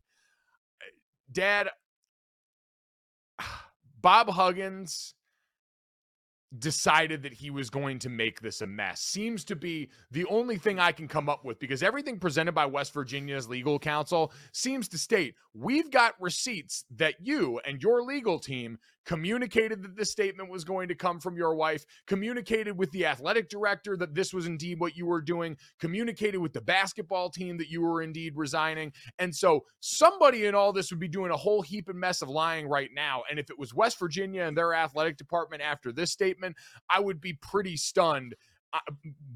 [0.82, 0.86] uh,
[1.32, 1.70] Dad,
[4.04, 5.16] Bob Huggins
[6.60, 9.02] decided that he was going to make this a mess.
[9.02, 12.68] Seems to be the only thing I can come up with because everything presented by
[12.68, 18.38] West Virginia's legal counsel seems to state we've got receipts that you and your legal
[18.38, 23.06] team communicated that this statement was going to come from your wife, communicated with the
[23.06, 27.58] athletic director that this was indeed what you were doing, communicated with the basketball team
[27.58, 28.92] that you were indeed resigning.
[29.20, 32.30] And so somebody in all this would be doing a whole heap and mess of
[32.30, 33.24] lying right now.
[33.30, 36.56] And if it was West Virginia and their athletic department after this statement,
[36.90, 38.36] I would be pretty stunned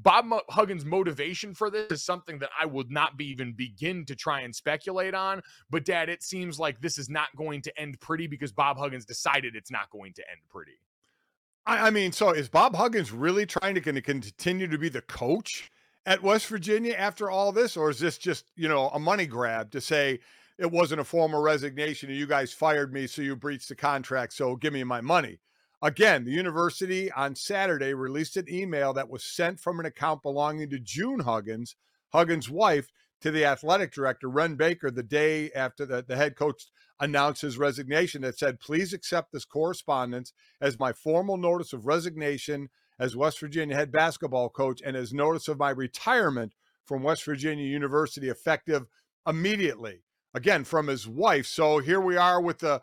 [0.02, 4.16] Bob Huggins' motivation for this is something that I would not be even begin to
[4.16, 5.42] try and speculate on.
[5.70, 9.04] But, Dad, it seems like this is not going to end pretty because Bob Huggins
[9.04, 10.80] decided it's not going to end pretty.
[11.66, 15.70] I, I mean, so is Bob Huggins really trying to continue to be the coach
[16.06, 19.70] at West Virginia after all this, or is this just you know a money grab
[19.72, 20.18] to say
[20.58, 24.32] it wasn't a formal resignation and you guys fired me, so you breached the contract,
[24.32, 25.38] so give me my money?
[25.80, 30.70] Again, the university on Saturday released an email that was sent from an account belonging
[30.70, 31.76] to June Huggins,
[32.12, 36.66] Huggins' wife, to the athletic director, Wren Baker, the day after the, the head coach
[37.00, 42.70] announced his resignation that said, please accept this correspondence as my formal notice of resignation
[42.98, 46.54] as West Virginia head basketball coach and as notice of my retirement
[46.86, 48.86] from West Virginia University effective
[49.26, 50.02] immediately.
[50.34, 51.46] Again, from his wife.
[51.46, 52.80] So here we are with the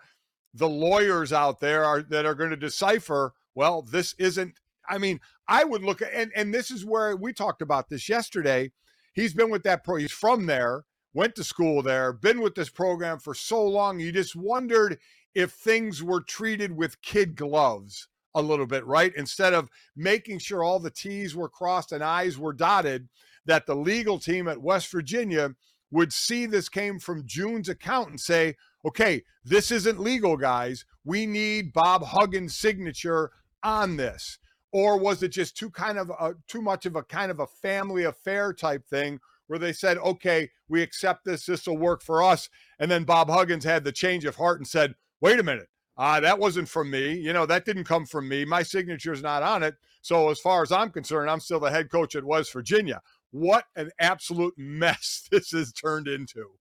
[0.55, 3.33] the lawyers out there are, that are going to decipher.
[3.53, 4.59] Well, this isn't.
[4.87, 8.07] I mean, I would look at and and this is where we talked about this
[8.07, 8.71] yesterday.
[9.13, 9.95] He's been with that pro.
[9.95, 13.99] He's from there, went to school there, been with this program for so long.
[13.99, 14.99] You just wondered
[15.33, 19.13] if things were treated with kid gloves a little bit, right?
[19.15, 23.07] Instead of making sure all the T's were crossed and I's were dotted,
[23.45, 25.55] that the legal team at West Virginia
[25.91, 30.85] would see this came from June's account and say, okay, this isn't legal, guys.
[31.03, 33.31] We need Bob Huggins' signature
[33.63, 34.37] on this.
[34.71, 37.47] Or was it just too kind of a, too much of a kind of a
[37.47, 42.21] family affair type thing where they said, okay, we accept this, this will work for
[42.23, 42.49] us.
[42.79, 46.19] And then Bob Huggins had the change of heart and said, wait a minute, uh,
[46.19, 47.13] that wasn't from me.
[47.13, 48.43] You know, that didn't come from me.
[48.43, 49.75] My signature's not on it.
[50.01, 53.01] So, as far as I'm concerned, I'm still the head coach at West Virginia.
[53.35, 56.51] What an absolute mess this has turned into.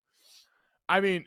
[0.89, 1.25] I mean,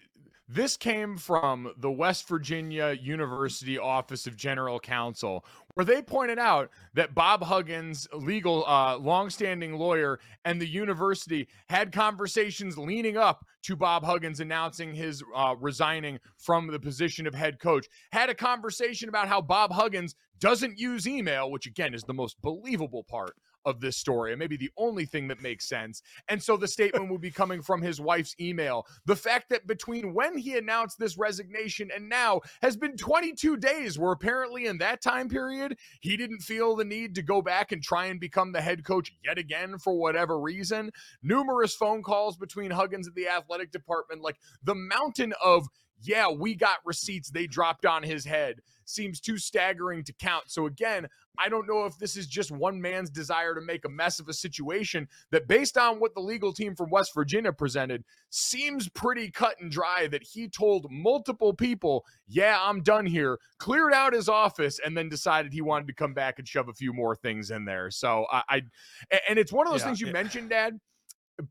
[0.49, 6.69] this came from the West Virginia University Office of General Counsel, where they pointed out
[6.95, 13.77] that Bob Huggins, legal, uh, longstanding lawyer, and the university had conversations leading up to
[13.77, 17.87] Bob Huggins announcing his uh, resigning from the position of head coach.
[18.11, 22.35] Had a conversation about how Bob Huggins doesn't use email, which again is the most
[22.41, 23.33] believable part
[23.67, 26.01] of this story, and maybe the only thing that makes sense.
[26.29, 28.87] And so the statement would be coming from his wife's email.
[29.05, 33.99] The fact that between when he announced this resignation and now has been 22 days,
[33.99, 37.83] where apparently in that time period, he didn't feel the need to go back and
[37.83, 40.89] try and become the head coach yet again for whatever reason.
[41.21, 45.67] Numerous phone calls between Huggins and the athletic department, like the mountain of
[46.03, 50.45] yeah, we got receipts they dropped on his head seems too staggering to count.
[50.47, 51.07] So again,
[51.39, 54.27] I don't know if this is just one man's desire to make a mess of
[54.27, 59.29] a situation that based on what the legal team from West Virginia presented seems pretty
[59.29, 64.29] cut and dry that he told multiple people, "Yeah, I'm done here." Cleared out his
[64.29, 67.51] office and then decided he wanted to come back and shove a few more things
[67.51, 67.91] in there.
[67.91, 68.61] So I, I
[69.29, 70.79] and it's one of those yeah, things you mentioned, Dad.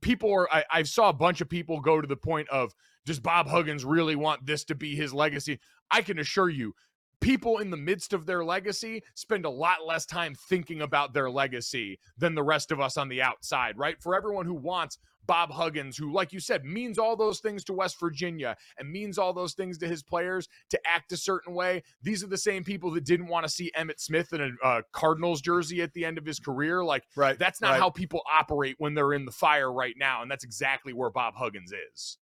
[0.01, 2.72] People are I, I saw a bunch of people go to the point of
[3.05, 5.61] does Bob Huggins really want this to be his legacy?
[5.90, 6.75] I can assure you,
[7.20, 11.31] people in the midst of their legacy spend a lot less time thinking about their
[11.31, 14.00] legacy than the rest of us on the outside, right?
[14.00, 17.72] For everyone who wants Bob Huggins, who, like you said, means all those things to
[17.72, 21.83] West Virginia and means all those things to his players to act a certain way.
[22.02, 24.83] These are the same people that didn't want to see Emmitt Smith in a uh,
[24.92, 26.85] Cardinals jersey at the end of his career.
[26.85, 27.81] Like, right, that's not right.
[27.81, 30.22] how people operate when they're in the fire right now.
[30.22, 32.18] And that's exactly where Bob Huggins is.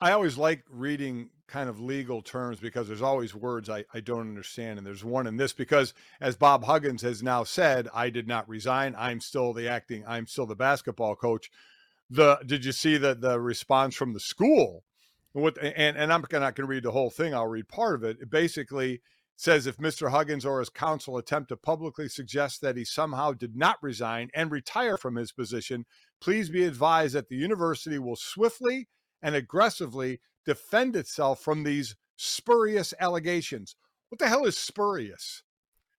[0.00, 4.20] I always like reading kind of legal terms because there's always words I, I don't
[4.20, 4.78] understand.
[4.78, 8.48] And there's one in this because, as Bob Huggins has now said, I did not
[8.48, 8.94] resign.
[8.96, 11.50] I'm still the acting, I'm still the basketball coach.
[12.08, 14.84] The did you see the the response from the school?
[15.32, 17.34] What and and I'm not going to read the whole thing.
[17.34, 18.16] I'll read part of it.
[18.20, 19.02] It basically
[19.36, 20.10] says if Mr.
[20.10, 24.50] Huggins or his counsel attempt to publicly suggest that he somehow did not resign and
[24.50, 25.84] retire from his position,
[26.20, 28.88] please be advised that the university will swiftly
[29.22, 33.76] and aggressively defend itself from these spurious allegations.
[34.08, 35.42] What the hell is spurious?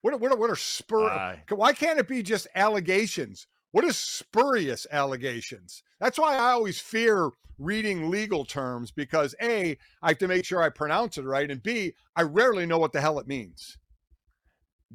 [0.01, 1.07] What, what, what are spur?
[1.07, 3.47] Uh, why can't it be just allegations?
[3.71, 5.81] What is spurious allegations?
[5.99, 10.61] That's why I always fear reading legal terms because A, I have to make sure
[10.61, 13.77] I pronounce it right, and B, I rarely know what the hell it means.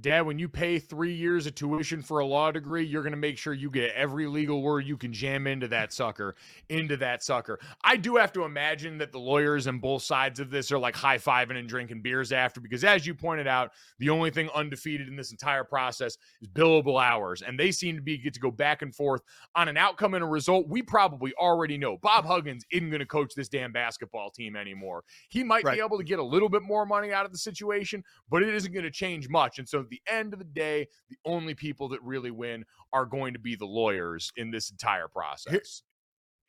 [0.00, 3.18] Dad, when you pay three years of tuition for a law degree, you're going to
[3.18, 6.36] make sure you get every legal word you can jam into that sucker,
[6.68, 7.58] into that sucker.
[7.82, 10.94] I do have to imagine that the lawyers on both sides of this are like
[10.94, 15.08] high fiving and drinking beers after, because as you pointed out, the only thing undefeated
[15.08, 17.42] in this entire process is billable hours.
[17.42, 19.22] And they seem to be get to go back and forth
[19.56, 21.96] on an outcome and a result we probably already know.
[21.96, 25.02] Bob Huggins isn't going to coach this damn basketball team anymore.
[25.28, 25.74] He might right.
[25.74, 28.54] be able to get a little bit more money out of the situation, but it
[28.54, 29.58] isn't going to change much.
[29.58, 33.34] And so the end of the day, the only people that really win are going
[33.34, 35.82] to be the lawyers in this entire process.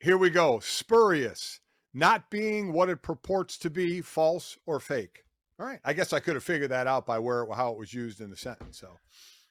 [0.00, 0.60] Here, here we go.
[0.60, 1.60] Spurious,
[1.92, 5.24] not being what it purports to be, false or fake.
[5.58, 5.80] All right.
[5.84, 8.30] I guess I could have figured that out by where how it was used in
[8.30, 8.78] the sentence.
[8.78, 8.96] So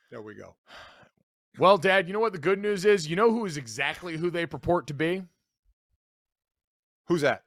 [0.09, 0.55] there we go.
[1.59, 3.09] Well, Dad, you know what the good news is?
[3.09, 5.23] You know who is exactly who they purport to be?
[7.07, 7.43] Who's that?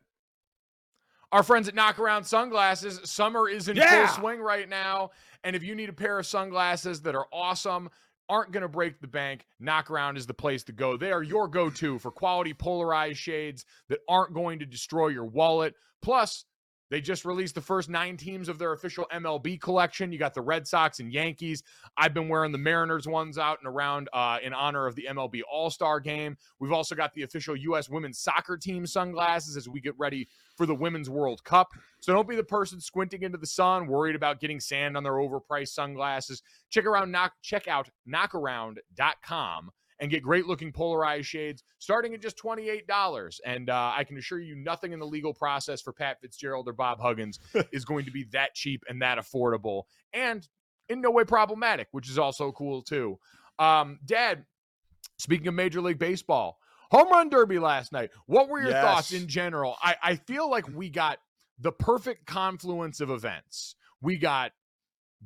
[1.32, 3.00] Our friends at Knockaround Sunglasses.
[3.04, 4.06] Summer is in yeah!
[4.06, 5.10] full swing right now.
[5.44, 7.88] And if you need a pair of sunglasses that are awesome,
[8.28, 10.96] aren't going to break the bank, Knockaround is the place to go.
[10.96, 15.24] They are your go to for quality polarized shades that aren't going to destroy your
[15.24, 15.74] wallet.
[16.02, 16.44] Plus,
[16.92, 20.12] they just released the first nine teams of their official MLB collection.
[20.12, 21.62] You got the Red Sox and Yankees.
[21.96, 25.40] I've been wearing the Mariners ones out and around uh, in honor of the MLB
[25.50, 26.36] All Star game.
[26.60, 27.88] We've also got the official U.S.
[27.88, 31.70] women's soccer team sunglasses as we get ready for the Women's World Cup.
[32.00, 35.14] So don't be the person squinting into the sun, worried about getting sand on their
[35.14, 36.42] overpriced sunglasses.
[36.68, 39.70] Check around knock check out knockaround.com
[40.02, 43.40] and get great looking polarized shades starting at just $28.
[43.46, 46.72] And uh, I can assure you, nothing in the legal process for Pat Fitzgerald or
[46.72, 47.38] Bob Huggins
[47.72, 50.46] is going to be that cheap and that affordable and
[50.88, 53.16] in no way problematic, which is also cool too.
[53.60, 54.44] Um, Dad,
[55.18, 56.58] speaking of Major League Baseball,
[56.90, 58.10] home run derby last night.
[58.26, 58.82] What were your yes.
[58.82, 59.76] thoughts in general?
[59.80, 61.18] I, I feel like we got
[61.60, 63.76] the perfect confluence of events.
[64.00, 64.50] We got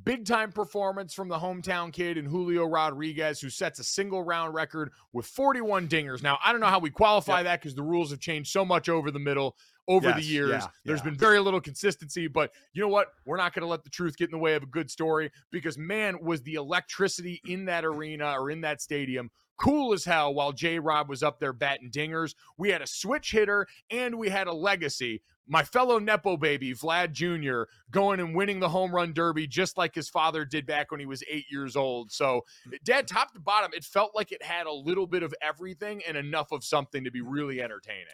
[0.04, 4.54] Big time performance from the hometown kid and Julio Rodriguez, who sets a single round
[4.54, 6.22] record with 41 dingers.
[6.22, 7.44] Now, I don't know how we qualify yep.
[7.44, 9.56] that because the rules have changed so much over the middle,
[9.88, 10.50] over yes, the years.
[10.50, 11.04] Yeah, There's yeah.
[11.04, 13.08] been very little consistency, but you know what?
[13.24, 15.30] We're not going to let the truth get in the way of a good story
[15.50, 20.34] because, man, was the electricity in that arena or in that stadium cool as hell
[20.34, 22.34] while J Rod was up there batting dingers.
[22.58, 27.12] We had a switch hitter and we had a legacy my fellow Nepo baby, Vlad
[27.12, 31.00] Jr., going and winning the home run derby just like his father did back when
[31.00, 32.10] he was eight years old.
[32.10, 32.42] So,
[32.84, 36.16] dad, top to bottom, it felt like it had a little bit of everything and
[36.16, 38.06] enough of something to be really entertaining.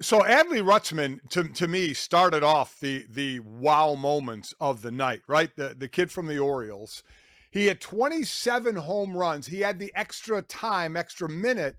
[0.00, 5.22] So Adley Rutschman, to, to me, started off the the wow moments of the night,
[5.26, 5.50] right?
[5.56, 7.02] The the kid from the Orioles.
[7.50, 9.46] He had 27 home runs.
[9.46, 11.76] He had the extra time, extra minute,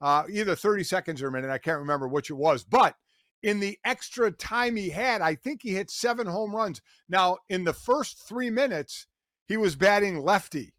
[0.00, 1.48] uh, either 30 seconds or a minute.
[1.48, 2.96] I can't remember which it was, but
[3.42, 6.80] in the extra time he had, I think he hit seven home runs.
[7.08, 9.06] Now, in the first three minutes,
[9.46, 10.74] he was batting lefty.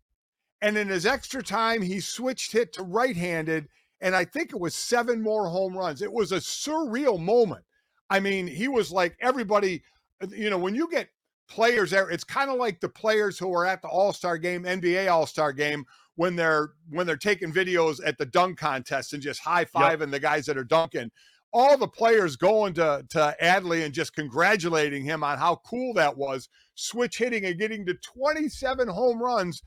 [0.62, 3.68] And in his extra time, he switched hit to right handed.
[4.00, 6.02] And I think it was seven more home runs.
[6.02, 7.66] It was a surreal moment.
[8.10, 9.84] I mean, he was like everybody,
[10.22, 11.10] uh, you know, when you get
[11.50, 14.64] players there, it's kind of like the players who are at the All Star game,
[14.64, 15.86] NBA All Star game,
[16.16, 20.12] when they're when they're taking videos at the dunk contest and just high fiving yep.
[20.12, 21.12] the guys that are dunking
[21.54, 26.18] all the players going to, to Adley and just congratulating him on how cool that
[26.18, 29.62] was, switch hitting and getting to 27 home runs.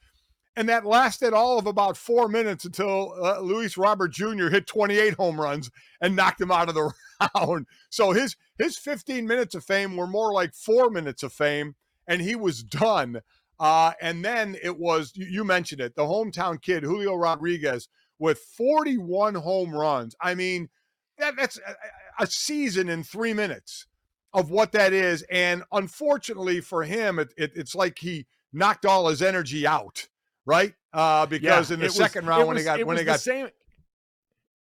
[0.57, 4.49] And that lasted all of about four minutes until uh, Luis Robert Jr.
[4.49, 5.70] hit 28 home runs
[6.01, 6.93] and knocked him out of the
[7.34, 7.66] round.
[7.91, 11.74] So his his 15 minutes of fame were more like four minutes of fame,
[12.09, 13.20] and he was done.
[13.61, 18.39] Uh, and then it was you, you mentioned it, the hometown kid Julio Rodriguez with
[18.39, 20.16] 41 home runs.
[20.22, 20.70] I mean,
[21.19, 23.87] that, that's a, a, season in three minutes
[24.33, 25.23] of what that is.
[25.31, 30.09] And unfortunately for him, it, it, it's like he knocked all his energy out,
[30.45, 30.75] right?
[30.93, 33.49] Uh, because yeah, in the second was, round when he got when he got same.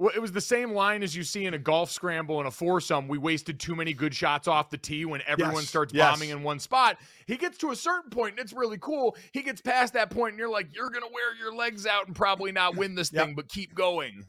[0.01, 2.51] Well, it was the same line as you see in a golf scramble and a
[2.51, 3.07] foursome.
[3.07, 6.11] We wasted too many good shots off the tee when everyone yes, starts yes.
[6.11, 6.99] bombing in one spot.
[7.27, 9.17] He gets to a certain point and it's really cool.
[9.33, 12.09] He gets past that point and you're like, you're going to wear your legs out
[12.09, 13.25] and probably not win this yep.
[13.25, 14.25] thing, but keep going.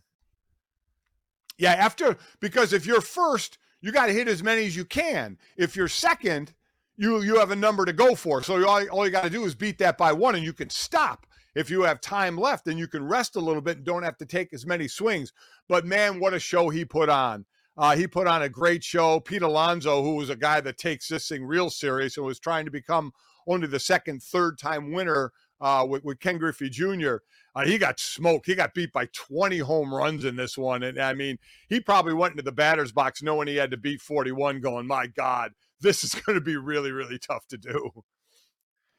[1.58, 5.38] Yeah, after because if you're first, you got to hit as many as you can.
[5.58, 6.54] If you're second,
[6.98, 8.44] you you have a number to go for.
[8.44, 10.70] So all, all you got to do is beat that by one, and you can
[10.70, 11.26] stop.
[11.54, 14.18] If you have time left, then you can rest a little bit and don't have
[14.18, 15.32] to take as many swings.
[15.70, 17.46] But man, what a show he put on!
[17.78, 19.20] Uh, he put on a great show.
[19.20, 22.66] Pete Alonso, who was a guy that takes this thing real serious and was trying
[22.66, 23.14] to become
[23.48, 25.32] only the second, third time winner
[25.66, 27.16] uh, with, with Ken Griffey Jr.
[27.56, 28.46] Uh, he got smoked.
[28.46, 30.84] He got beat by 20 home runs in this one.
[30.84, 31.40] And I mean,
[31.70, 35.08] he probably went into the batter's box knowing he had to beat 41, going, my
[35.08, 37.90] God, this is going to be really, really tough to do.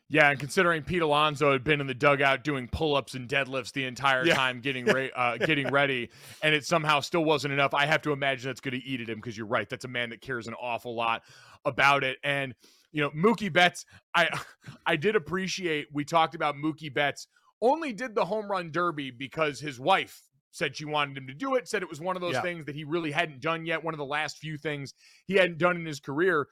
[0.09, 3.85] Yeah, and considering Pete Alonso had been in the dugout doing pull-ups and deadlifts the
[3.85, 4.35] entire yeah.
[4.35, 6.11] time, getting re- uh, getting ready,
[6.43, 9.09] and it somehow still wasn't enough, I have to imagine that's going to eat at
[9.09, 9.69] him because you're right.
[9.69, 11.23] That's a man that cares an awful lot
[11.64, 12.19] about it.
[12.23, 12.55] And
[12.97, 13.84] you know, Mookie Betts,
[14.14, 14.30] I
[14.86, 15.88] I did appreciate.
[15.92, 17.28] We talked about Mookie Betts
[17.61, 21.57] only did the home run derby because his wife said she wanted him to do
[21.57, 22.40] it, said it was one of those yeah.
[22.40, 24.94] things that he really hadn't done yet, one of the last few things
[25.26, 26.49] he hadn't done in his career.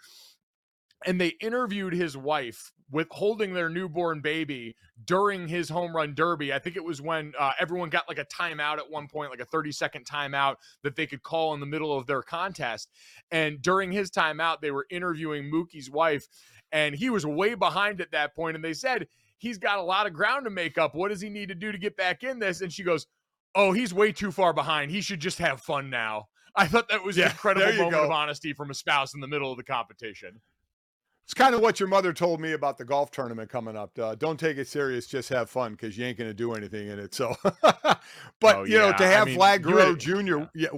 [1.06, 6.52] And they interviewed his wife with holding their newborn baby during his home run derby.
[6.52, 9.40] I think it was when uh, everyone got like a timeout at one point, like
[9.40, 12.90] a 30 second timeout that they could call in the middle of their contest.
[13.30, 16.26] And during his timeout, they were interviewing Mookie's wife,
[16.72, 18.56] and he was way behind at that point.
[18.56, 19.08] And they said,
[19.38, 20.94] he's got a lot of ground to make up.
[20.94, 22.60] What does he need to do to get back in this?
[22.60, 23.06] And she goes,
[23.56, 24.90] Oh, he's way too far behind.
[24.90, 26.26] He should just have fun now.
[26.56, 28.04] I thought that was yeah, an incredible moment go.
[28.04, 30.40] of honesty from a spouse in the middle of the competition.
[31.24, 33.98] It's kind of what your mother told me about the golf tournament coming up.
[33.98, 36.88] Uh, don't take it serious, just have fun because you ain't going to do anything
[36.88, 37.14] in it.
[37.14, 37.96] So, but
[38.44, 38.90] oh, you yeah.
[38.90, 40.44] know, to have I mean, Vlad Guerrero Jr.
[40.54, 40.68] Yeah,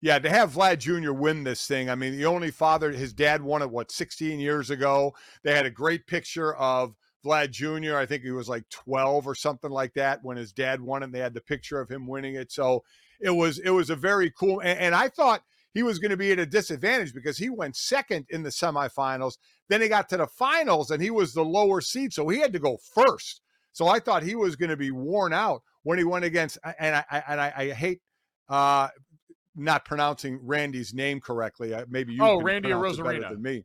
[0.00, 1.12] yeah, to have Vlad Jr.
[1.12, 1.88] win this thing.
[1.88, 5.14] I mean, the only father, his dad won it what 16 years ago.
[5.42, 7.96] They had a great picture of Vlad Jr.
[7.96, 11.06] I think he was like 12 or something like that when his dad won it.
[11.06, 12.52] And they had the picture of him winning it.
[12.52, 12.84] So
[13.18, 14.60] it was it was a very cool.
[14.60, 15.42] and, and I thought
[15.74, 19.34] he was going to be at a disadvantage because he went second in the semifinals.
[19.68, 22.52] Then he got to the finals and he was the lower seed, so he had
[22.52, 23.42] to go first.
[23.72, 26.58] So I thought he was going to be worn out when he went against.
[26.78, 28.00] And I and I, I hate
[28.48, 28.88] uh,
[29.56, 31.74] not pronouncing Randy's name correctly.
[31.88, 32.22] Maybe you.
[32.22, 33.64] Oh, Randy Arozarena than me.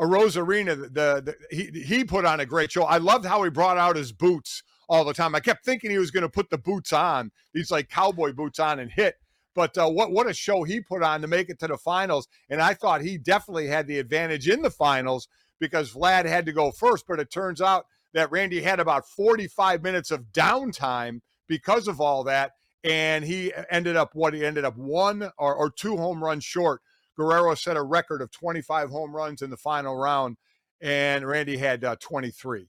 [0.00, 2.82] Arozarena, the, the, the he he put on a great show.
[2.82, 5.34] I loved how he brought out his boots all the time.
[5.34, 8.58] I kept thinking he was going to put the boots on, these like cowboy boots
[8.58, 9.14] on, and hit.
[9.58, 12.28] But uh, what what a show he put on to make it to the finals,
[12.48, 15.26] and I thought he definitely had the advantage in the finals
[15.58, 17.06] because Vlad had to go first.
[17.08, 22.22] But it turns out that Randy had about 45 minutes of downtime because of all
[22.22, 22.52] that,
[22.84, 26.80] and he ended up what he ended up one or, or two home runs short.
[27.16, 30.36] Guerrero set a record of 25 home runs in the final round,
[30.80, 32.68] and Randy had uh, 23.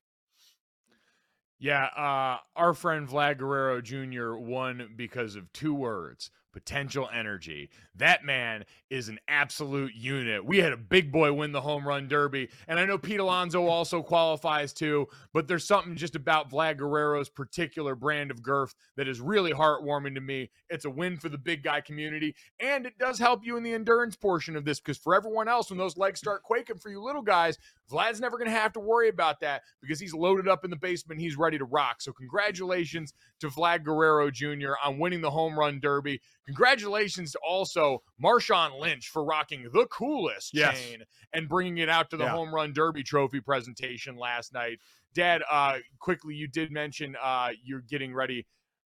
[1.59, 4.33] Yeah, uh, our friend Vlad Guerrero Jr.
[4.33, 7.69] won because of two words potential energy.
[7.95, 10.43] That man is an absolute unit.
[10.43, 13.65] We had a big boy win the home run derby, and I know Pete Alonso
[13.65, 19.07] also qualifies too, but there's something just about Vlad Guerrero's particular brand of girth that
[19.07, 20.49] is really heartwarming to me.
[20.69, 23.73] It's a win for the big guy community, and it does help you in the
[23.73, 27.01] endurance portion of this because for everyone else, when those legs start quaking for you
[27.01, 27.57] little guys,
[27.89, 30.77] Vlad's never going to have to worry about that because he's loaded up in the
[30.77, 31.19] basement.
[31.19, 32.01] He's ready to rock.
[32.01, 34.73] So, congratulations to Vlad Guerrero Jr.
[34.83, 36.21] on winning the home run derby.
[36.45, 40.79] Congratulations to also Marshawn Lynch for rocking the coolest yes.
[40.79, 42.31] chain and bringing it out to the yeah.
[42.31, 44.79] home run derby trophy presentation last night.
[45.13, 48.45] Dad, uh, quickly, you did mention uh, you're getting ready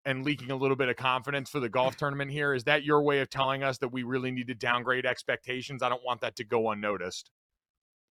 [0.06, 2.54] and leaking a little bit of confidence for the golf tournament here.
[2.54, 5.82] Is that your way of telling us that we really need to downgrade expectations?
[5.82, 7.30] I don't want that to go unnoticed.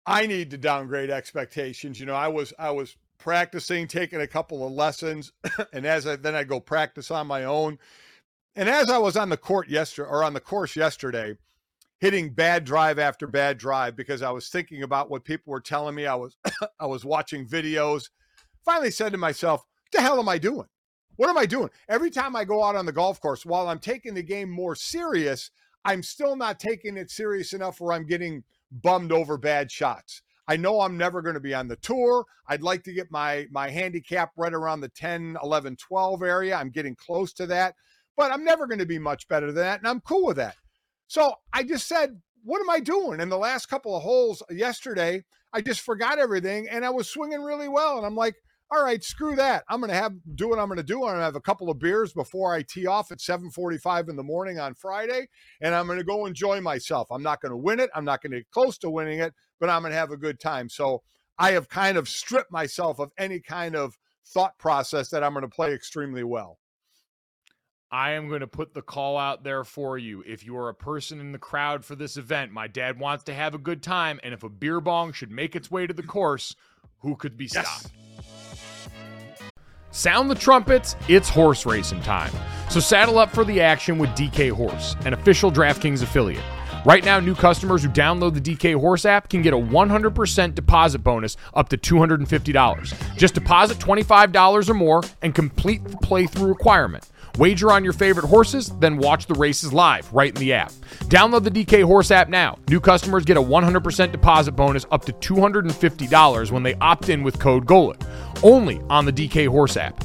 [0.06, 1.98] I need to downgrade expectations.
[1.98, 5.32] You know, I was I was practicing, taking a couple of lessons,
[5.72, 7.78] and as I then I go practice on my own.
[8.56, 11.36] And as I was on the court yesterday or on the course yesterday,
[11.98, 15.94] hitting bad drive after bad drive because I was thinking about what people were telling
[15.94, 16.06] me.
[16.06, 16.36] I was
[16.80, 18.10] I was watching videos.
[18.64, 20.66] Finally said to myself, the hell am I doing?
[21.16, 21.70] What am I doing?
[21.88, 24.74] Every time I go out on the golf course, while I'm taking the game more
[24.74, 25.50] serious,
[25.84, 30.22] I'm still not taking it serious enough where I'm getting bummed over bad shots.
[30.46, 32.26] I know I'm never going to be on the tour.
[32.48, 36.56] I'd like to get my my handicap right around the 10, 11, 12 area.
[36.56, 37.74] I'm getting close to that,
[38.16, 40.56] but I'm never going to be much better than that and I'm cool with that.
[41.06, 43.20] So, I just said, what am I doing?
[43.20, 47.42] In the last couple of holes yesterday, I just forgot everything and I was swinging
[47.42, 48.34] really well and I'm like,
[48.70, 49.64] all right, screw that.
[49.68, 51.04] I'm going to have do what I'm going to do.
[51.04, 54.16] I'm going to have a couple of beers before I tee off at 7:45 in
[54.16, 55.28] the morning on Friday,
[55.60, 57.08] and I'm going to go enjoy myself.
[57.10, 57.90] I'm not going to win it.
[57.94, 60.16] I'm not going to get close to winning it, but I'm going to have a
[60.16, 60.68] good time.
[60.68, 61.02] So
[61.38, 65.42] I have kind of stripped myself of any kind of thought process that I'm going
[65.42, 66.58] to play extremely well.
[67.90, 70.24] I am going to put the call out there for you.
[70.26, 73.34] If you are a person in the crowd for this event, my dad wants to
[73.34, 76.02] have a good time, and if a beer bong should make its way to the
[76.02, 76.56] course,
[76.98, 77.68] who could be yes.
[77.68, 77.94] stopped?
[79.94, 82.32] Sound the trumpets, it's horse racing time.
[82.68, 86.42] So saddle up for the action with DK Horse, an official DraftKings affiliate.
[86.84, 90.98] Right now, new customers who download the DK Horse app can get a 100% deposit
[90.98, 93.16] bonus up to $250.
[93.16, 97.08] Just deposit $25 or more and complete the playthrough requirement.
[97.38, 100.72] Wager on your favorite horses, then watch the races live right in the app.
[101.06, 102.58] Download the DK Horse app now.
[102.68, 107.40] New customers get a 100% deposit bonus up to $250 when they opt in with
[107.40, 108.00] code GOLIC.
[108.42, 110.04] Only on the DK Horse app.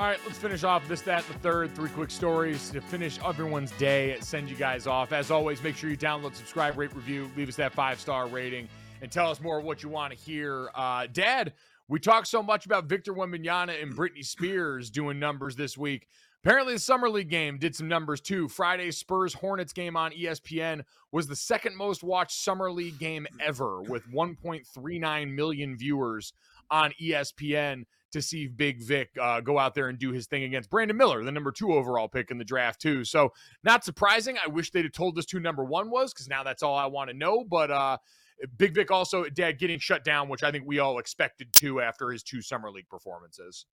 [0.00, 1.74] All right, let's finish off this, that, the third.
[1.74, 5.12] Three quick stories to finish everyone's day, send you guys off.
[5.12, 8.66] As always, make sure you download, subscribe, rate, review, leave us that five star rating,
[9.02, 10.70] and tell us more of what you want to hear.
[10.74, 11.52] Uh, Dad,
[11.86, 16.06] we talked so much about Victor Wembanyama and Britney Spears doing numbers this week.
[16.42, 18.48] Apparently, the Summer League game did some numbers too.
[18.48, 20.82] Friday's Spurs Hornets game on ESPN
[21.12, 26.32] was the second most watched Summer League game ever with 1.39 million viewers
[26.70, 30.70] on ESPN to see Big Vic uh, go out there and do his thing against
[30.70, 33.04] Brandon Miller, the number two overall pick in the draft, too.
[33.04, 33.32] So,
[33.64, 34.36] not surprising.
[34.42, 36.86] I wish they'd have told us who number one was because now that's all I
[36.86, 37.44] want to know.
[37.44, 37.98] But uh,
[38.56, 42.10] Big Vic also, Dad, getting shut down, which I think we all expected to after
[42.10, 43.66] his two Summer League performances.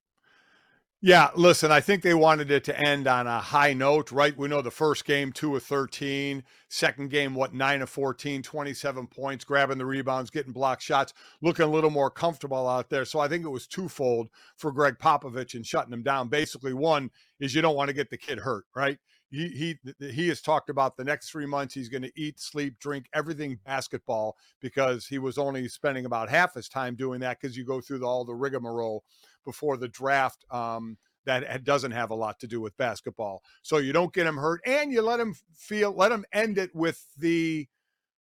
[1.00, 4.36] Yeah, listen, I think they wanted it to end on a high note, right?
[4.36, 6.43] We know the first game, 2 of 13.
[6.70, 11.66] Second game, what, 9 of 14, 27 points, grabbing the rebounds, getting block shots, looking
[11.66, 13.06] a little more comfortable out there.
[13.06, 16.30] So I think it was twofold for Gregg Popovich and shutting him down.
[16.30, 18.98] Basically, one is you don't want to get the kid hurt, right?
[19.30, 22.80] He, he he has talked about the next three months he's going to eat, sleep,
[22.80, 27.57] drink everything basketball because he was only spending about half his time doing that because
[27.57, 29.03] you go through the, all the rigmarole
[29.43, 33.43] before the draft um, that doesn't have a lot to do with basketball.
[33.61, 36.73] So you don't get him hurt and you let him feel, let him end it
[36.73, 37.67] with the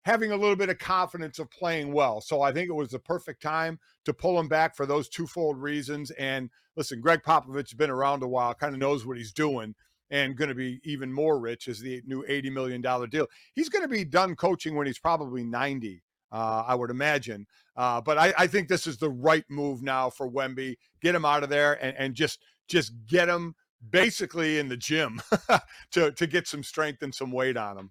[0.05, 2.21] having a little bit of confidence of playing well.
[2.21, 5.59] So I think it was the perfect time to pull him back for those twofold
[5.59, 6.11] reasons.
[6.13, 9.75] And listen, Gregg Popovich has been around a while, kind of knows what he's doing
[10.11, 12.81] and going to be even more rich as the new $80 million
[13.11, 13.27] deal.
[13.55, 16.03] He's going to be done coaching when he's probably 90
[16.35, 17.47] uh, I would imagine.
[17.77, 20.75] Uh, but I, I, think this is the right move now for Wemby.
[21.01, 23.55] Get him out of there and, and just just get him
[23.91, 25.23] basically in the gym
[25.93, 27.91] to to get some strength and some weight on him.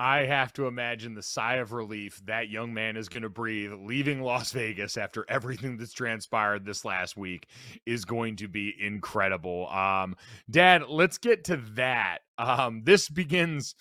[0.00, 3.72] I have to imagine the sigh of relief that young man is going to breathe
[3.72, 7.48] leaving Las Vegas after everything that's transpired this last week
[7.86, 9.68] is going to be incredible.
[9.68, 10.16] Um,
[10.50, 12.20] Dad, let's get to that.
[12.38, 13.74] Um, this begins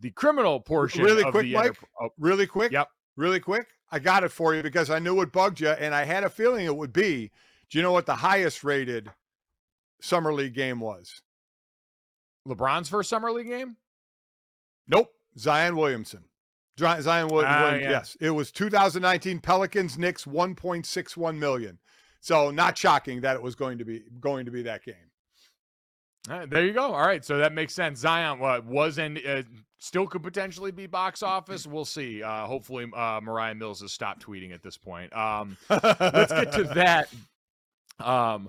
[0.00, 1.02] the criminal portion.
[1.04, 1.76] Really quick, Mike.
[2.00, 2.72] Oh, really quick.
[2.72, 2.88] Yep
[3.18, 3.66] really quick?
[3.90, 6.30] I got it for you because I knew it bugged you, and I had a
[6.30, 7.30] feeling it would be.
[7.68, 9.10] Do you know what the highest rated
[10.00, 11.20] summer league game was?
[12.46, 13.76] LeBron's first summer league game?
[14.86, 15.10] Nope.
[15.36, 16.24] Zion Williamson.
[16.78, 17.74] Zion Williamson.
[17.74, 17.90] Uh, yeah.
[17.90, 21.78] Yes, it was 2019 Pelicans Knicks 1.61 million.
[22.20, 24.94] So not shocking that it was going to be going to be that game.
[26.28, 26.92] Right, there you go.
[26.92, 28.00] All right, so that makes sense.
[28.00, 29.42] Zion what was and uh,
[29.78, 31.66] still could potentially be box office.
[31.66, 32.22] We'll see.
[32.22, 35.14] Uh, hopefully, uh, Moriah Mills has stopped tweeting at this point.
[35.16, 37.08] Um, let's get to that.
[38.04, 38.48] Um,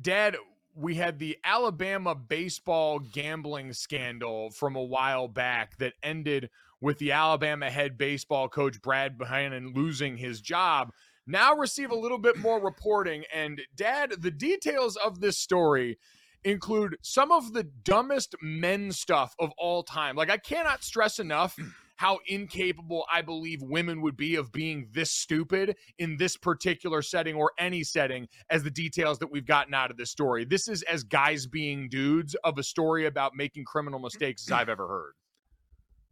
[0.00, 0.36] Dad,
[0.74, 6.50] we had the Alabama baseball gambling scandal from a while back that ended
[6.80, 10.92] with the Alabama head baseball coach Brad Bohannon losing his job.
[11.26, 15.98] Now receive a little bit more reporting, and Dad, the details of this story
[16.44, 20.16] include some of the dumbest men stuff of all time.
[20.16, 21.56] Like, I cannot stress enough
[22.02, 27.36] how incapable I believe women would be of being this stupid in this particular setting
[27.36, 30.44] or any setting as the details that we've gotten out of this story.
[30.44, 34.68] This is as guys being dudes of a story about making criminal mistakes as I've
[34.68, 35.12] ever heard.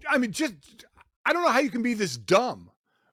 [0.08, 0.54] I mean, just,
[1.26, 2.70] I don't know how you can be this dumb.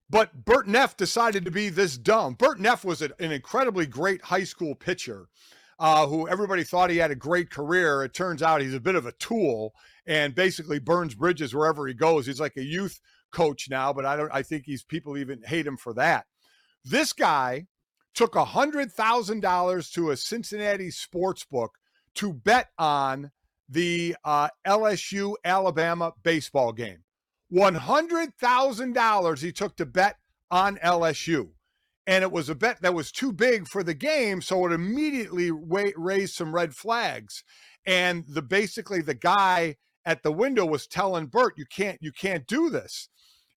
[0.08, 2.36] But Bert Neff decided to be this dumb.
[2.36, 5.30] Bert Neff was an incredibly great high school pitcher
[5.80, 8.04] uh, who everybody thought he had a great career.
[8.04, 9.74] It turns out he's a bit of a tool
[10.06, 12.26] and basically burns bridges wherever he goes.
[12.26, 13.00] He's like a youth
[13.32, 14.32] coach now, but I don't.
[14.34, 16.26] I think he's people even hate him for that.
[16.84, 17.68] This guy
[18.14, 21.72] took a hundred thousand dollars to a Cincinnati sports book
[22.16, 23.32] to bet on
[23.70, 27.04] the uh, LSU Alabama baseball game.
[27.50, 30.16] One hundred thousand dollars he took to bet
[30.50, 31.50] on LSU
[32.08, 35.52] and it was a bet that was too big for the game so it immediately
[35.52, 37.44] raised some red flags.
[37.86, 42.48] And the basically the guy at the window was telling bert you can't you can't
[42.48, 43.10] do this.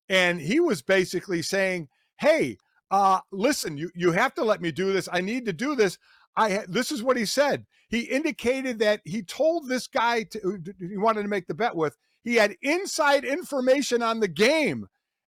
[0.09, 1.88] And he was basically saying
[2.18, 2.59] hey
[2.90, 5.09] uh listen you you have to let me do this.
[5.11, 5.96] I need to do this.
[6.36, 7.66] I this is what he said.
[7.88, 11.96] He indicated that he told this guy to, he wanted to make the bet with
[12.22, 14.88] he had inside information on the game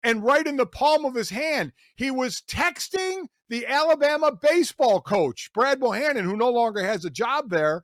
[0.07, 5.51] and right in the palm of his hand, he was texting the Alabama baseball coach,
[5.53, 7.83] Brad Bohannon, who no longer has a job there.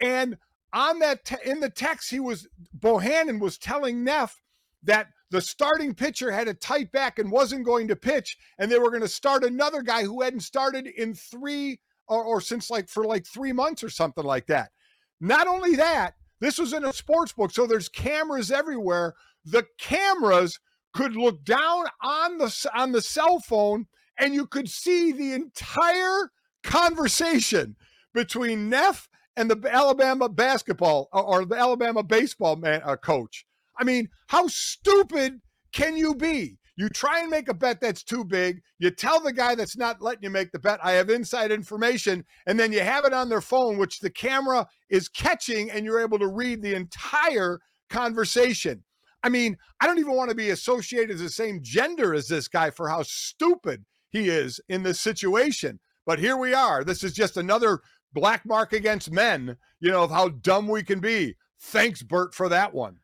[0.00, 0.38] And
[0.72, 4.42] on that, te- in the text, he was, Bohannon was telling Neff
[4.82, 8.80] that the starting pitcher had a tight back and wasn't going to pitch, and they
[8.80, 12.88] were going to start another guy who hadn't started in three or, or since like
[12.88, 14.72] for like three months or something like that.
[15.20, 19.14] Not only that, this was in a sports book, so there's cameras everywhere.
[19.44, 20.58] The cameras
[20.92, 23.86] could look down on the on the cell phone
[24.18, 26.30] and you could see the entire
[26.62, 27.76] conversation
[28.14, 33.46] between Neff and the Alabama basketball or the Alabama baseball man uh, coach.
[33.78, 35.40] I mean, how stupid
[35.72, 36.58] can you be?
[36.76, 38.62] You try and make a bet that's too big.
[38.78, 42.24] You tell the guy that's not letting you make the bet, I have inside information.
[42.46, 46.00] And then you have it on their phone, which the camera is catching, and you're
[46.00, 48.82] able to read the entire conversation.
[49.22, 52.48] I mean, I don't even want to be associated as the same gender as this
[52.48, 55.80] guy for how stupid he is in this situation.
[56.04, 56.84] But here we are.
[56.84, 57.80] This is just another
[58.12, 61.36] black mark against men, you know, of how dumb we can be.
[61.60, 62.98] Thanks, Bert, for that one.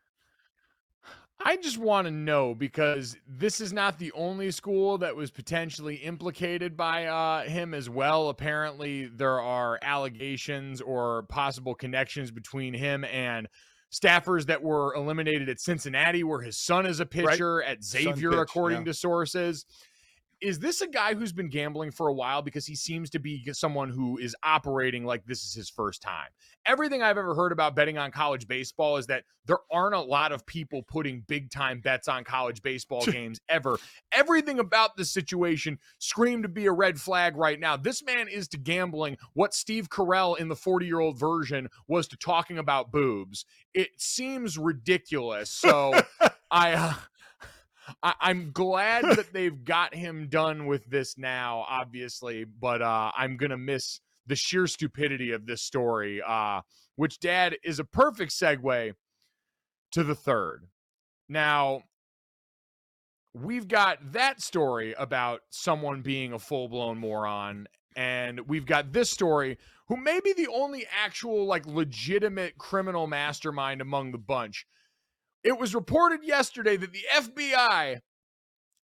[1.41, 5.95] I just want to know because this is not the only school that was potentially
[5.95, 8.27] implicated by uh, him as well.
[8.27, 13.47] Apparently, there are allegations or possible connections between him and
[13.91, 17.67] staffers that were eliminated at Cincinnati, where his son is a pitcher, right.
[17.69, 18.85] at Xavier, pitch, according yeah.
[18.85, 19.65] to sources
[20.41, 23.51] is this a guy who's been gambling for a while because he seems to be
[23.51, 26.27] someone who is operating like this is his first time?
[26.65, 30.31] Everything I've ever heard about betting on college baseball is that there aren't a lot
[30.31, 33.77] of people putting big time bets on college baseball games ever.
[34.11, 37.75] Everything about this situation screamed to be a red flag right now.
[37.75, 42.07] This man is to gambling what Steve Carell in the 40 year old virgin was
[42.09, 43.45] to talking about boobs.
[43.73, 45.49] It seems ridiculous.
[45.49, 45.93] So
[46.51, 46.73] I.
[46.73, 46.93] Uh,
[48.03, 53.37] I, am glad that they've got him done with this now, obviously, but uh, I'm
[53.37, 56.21] gonna miss the sheer stupidity of this story.
[56.25, 56.61] Uh,
[56.99, 58.93] which, Dad, is a perfect segue
[59.93, 60.67] to the third.
[61.29, 61.83] Now,
[63.33, 69.09] we've got that story about someone being a full blown moron, and we've got this
[69.09, 74.67] story who may be the only actual, like, legitimate criminal mastermind among the bunch.
[75.43, 78.01] It was reported yesterday that the FBI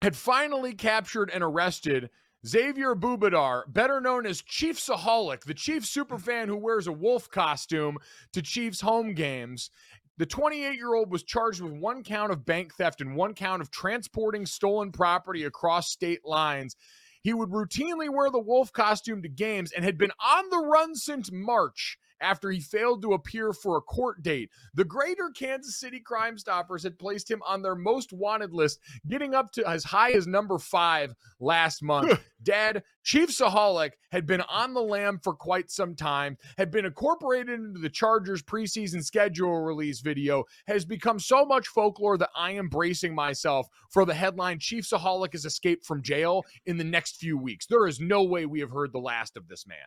[0.01, 2.09] had finally captured and arrested
[2.47, 7.97] Xavier Babudar, better known as Chiefsaholic, the Chief superfan who wears a wolf costume
[8.33, 9.69] to Chiefs home games.
[10.17, 13.61] The 28 year old was charged with one count of bank theft and one count
[13.61, 16.75] of transporting stolen property across state lines.
[17.21, 20.95] He would routinely wear the wolf costume to games and had been on the run
[20.95, 24.49] since March after he failed to appear for a court date.
[24.74, 29.34] The greater Kansas City Crime Stoppers had placed him on their most wanted list, getting
[29.34, 32.20] up to as high as number five last month.
[32.43, 37.80] Dad, Chiefsaholic had been on the lam for quite some time, had been incorporated into
[37.80, 43.16] the Chargers preseason schedule release video, has become so much folklore that I am bracing
[43.16, 47.66] myself for the headline Chiefsaholic has escaped from jail in the next few weeks.
[47.66, 49.78] There is no way we have heard the last of this man.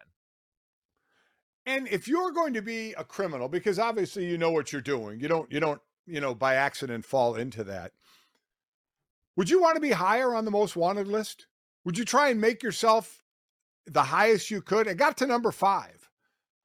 [1.69, 5.21] And if you're going to be a criminal, because obviously you know what you're doing,
[5.21, 7.93] you don't, you don't, you know, by accident fall into that.
[9.37, 11.47] Would you want to be higher on the most wanted list?
[11.85, 13.23] Would you try and make yourself
[13.87, 14.87] the highest you could?
[14.87, 16.11] It got to number five.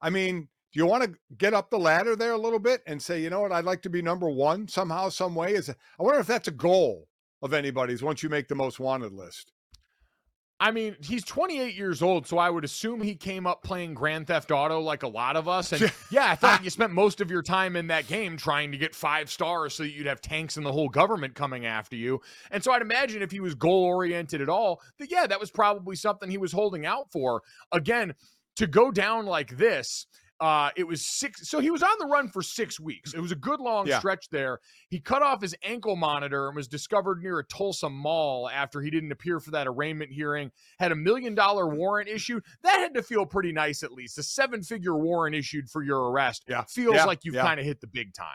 [0.00, 3.02] I mean, do you want to get up the ladder there a little bit and
[3.02, 5.52] say, you know what, I'd like to be number one somehow, some way?
[5.52, 7.08] Is I wonder if that's a goal
[7.42, 9.52] of anybody's once you make the most wanted list.
[10.60, 14.28] I mean, he's 28 years old, so I would assume he came up playing Grand
[14.28, 15.72] Theft Auto like a lot of us.
[15.72, 18.78] And yeah, I thought you spent most of your time in that game trying to
[18.78, 22.20] get five stars so that you'd have tanks and the whole government coming after you.
[22.52, 25.50] And so I'd imagine if he was goal oriented at all, that yeah, that was
[25.50, 27.42] probably something he was holding out for.
[27.72, 28.14] Again,
[28.56, 30.06] to go down like this,
[30.44, 31.48] uh, it was six.
[31.48, 33.14] So he was on the run for six weeks.
[33.14, 33.98] It was a good long yeah.
[33.98, 34.60] stretch there.
[34.90, 38.90] He cut off his ankle monitor and was discovered near a Tulsa mall after he
[38.90, 40.50] didn't appear for that arraignment hearing.
[40.78, 42.44] Had a million dollar warrant issued.
[42.62, 44.18] That had to feel pretty nice, at least.
[44.18, 46.44] A seven figure warrant issued for your arrest.
[46.46, 46.64] Yeah.
[46.68, 47.06] Feels yeah.
[47.06, 48.26] like you've kind of hit the big time.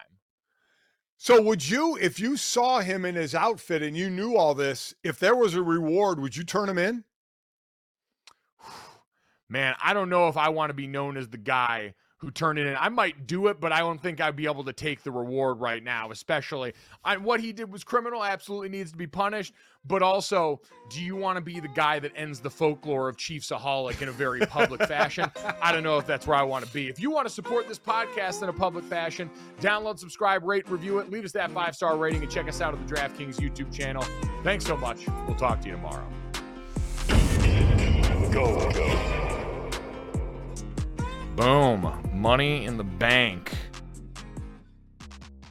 [1.17, 4.95] So would you, if you saw him in his outfit and you knew all this,
[5.03, 7.03] if there was a reward, would you turn him in?
[9.49, 12.59] Man, I don't know if I want to be known as the guy who turned
[12.59, 12.75] it in.
[12.77, 15.59] I might do it, but I don't think I'd be able to take the reward
[15.59, 16.73] right now, especially
[17.03, 19.53] I, what he did was criminal, absolutely needs to be punished.
[19.85, 24.01] But also, do you want to be the guy that ends the folklore of Chiefsaholic
[24.01, 25.31] in a very public fashion?
[25.61, 26.89] I don't know if that's where I want to be.
[26.89, 29.31] If you want to support this podcast in a public fashion,
[29.61, 32.73] download, subscribe, rate, review it, leave us that five star rating, and check us out
[32.73, 34.03] at the DraftKings YouTube channel.
[34.43, 35.07] Thanks so much.
[35.25, 36.07] We'll talk to you tomorrow.
[38.31, 39.18] Go, go.
[41.39, 41.89] Boom.
[42.13, 43.53] Money in the bank.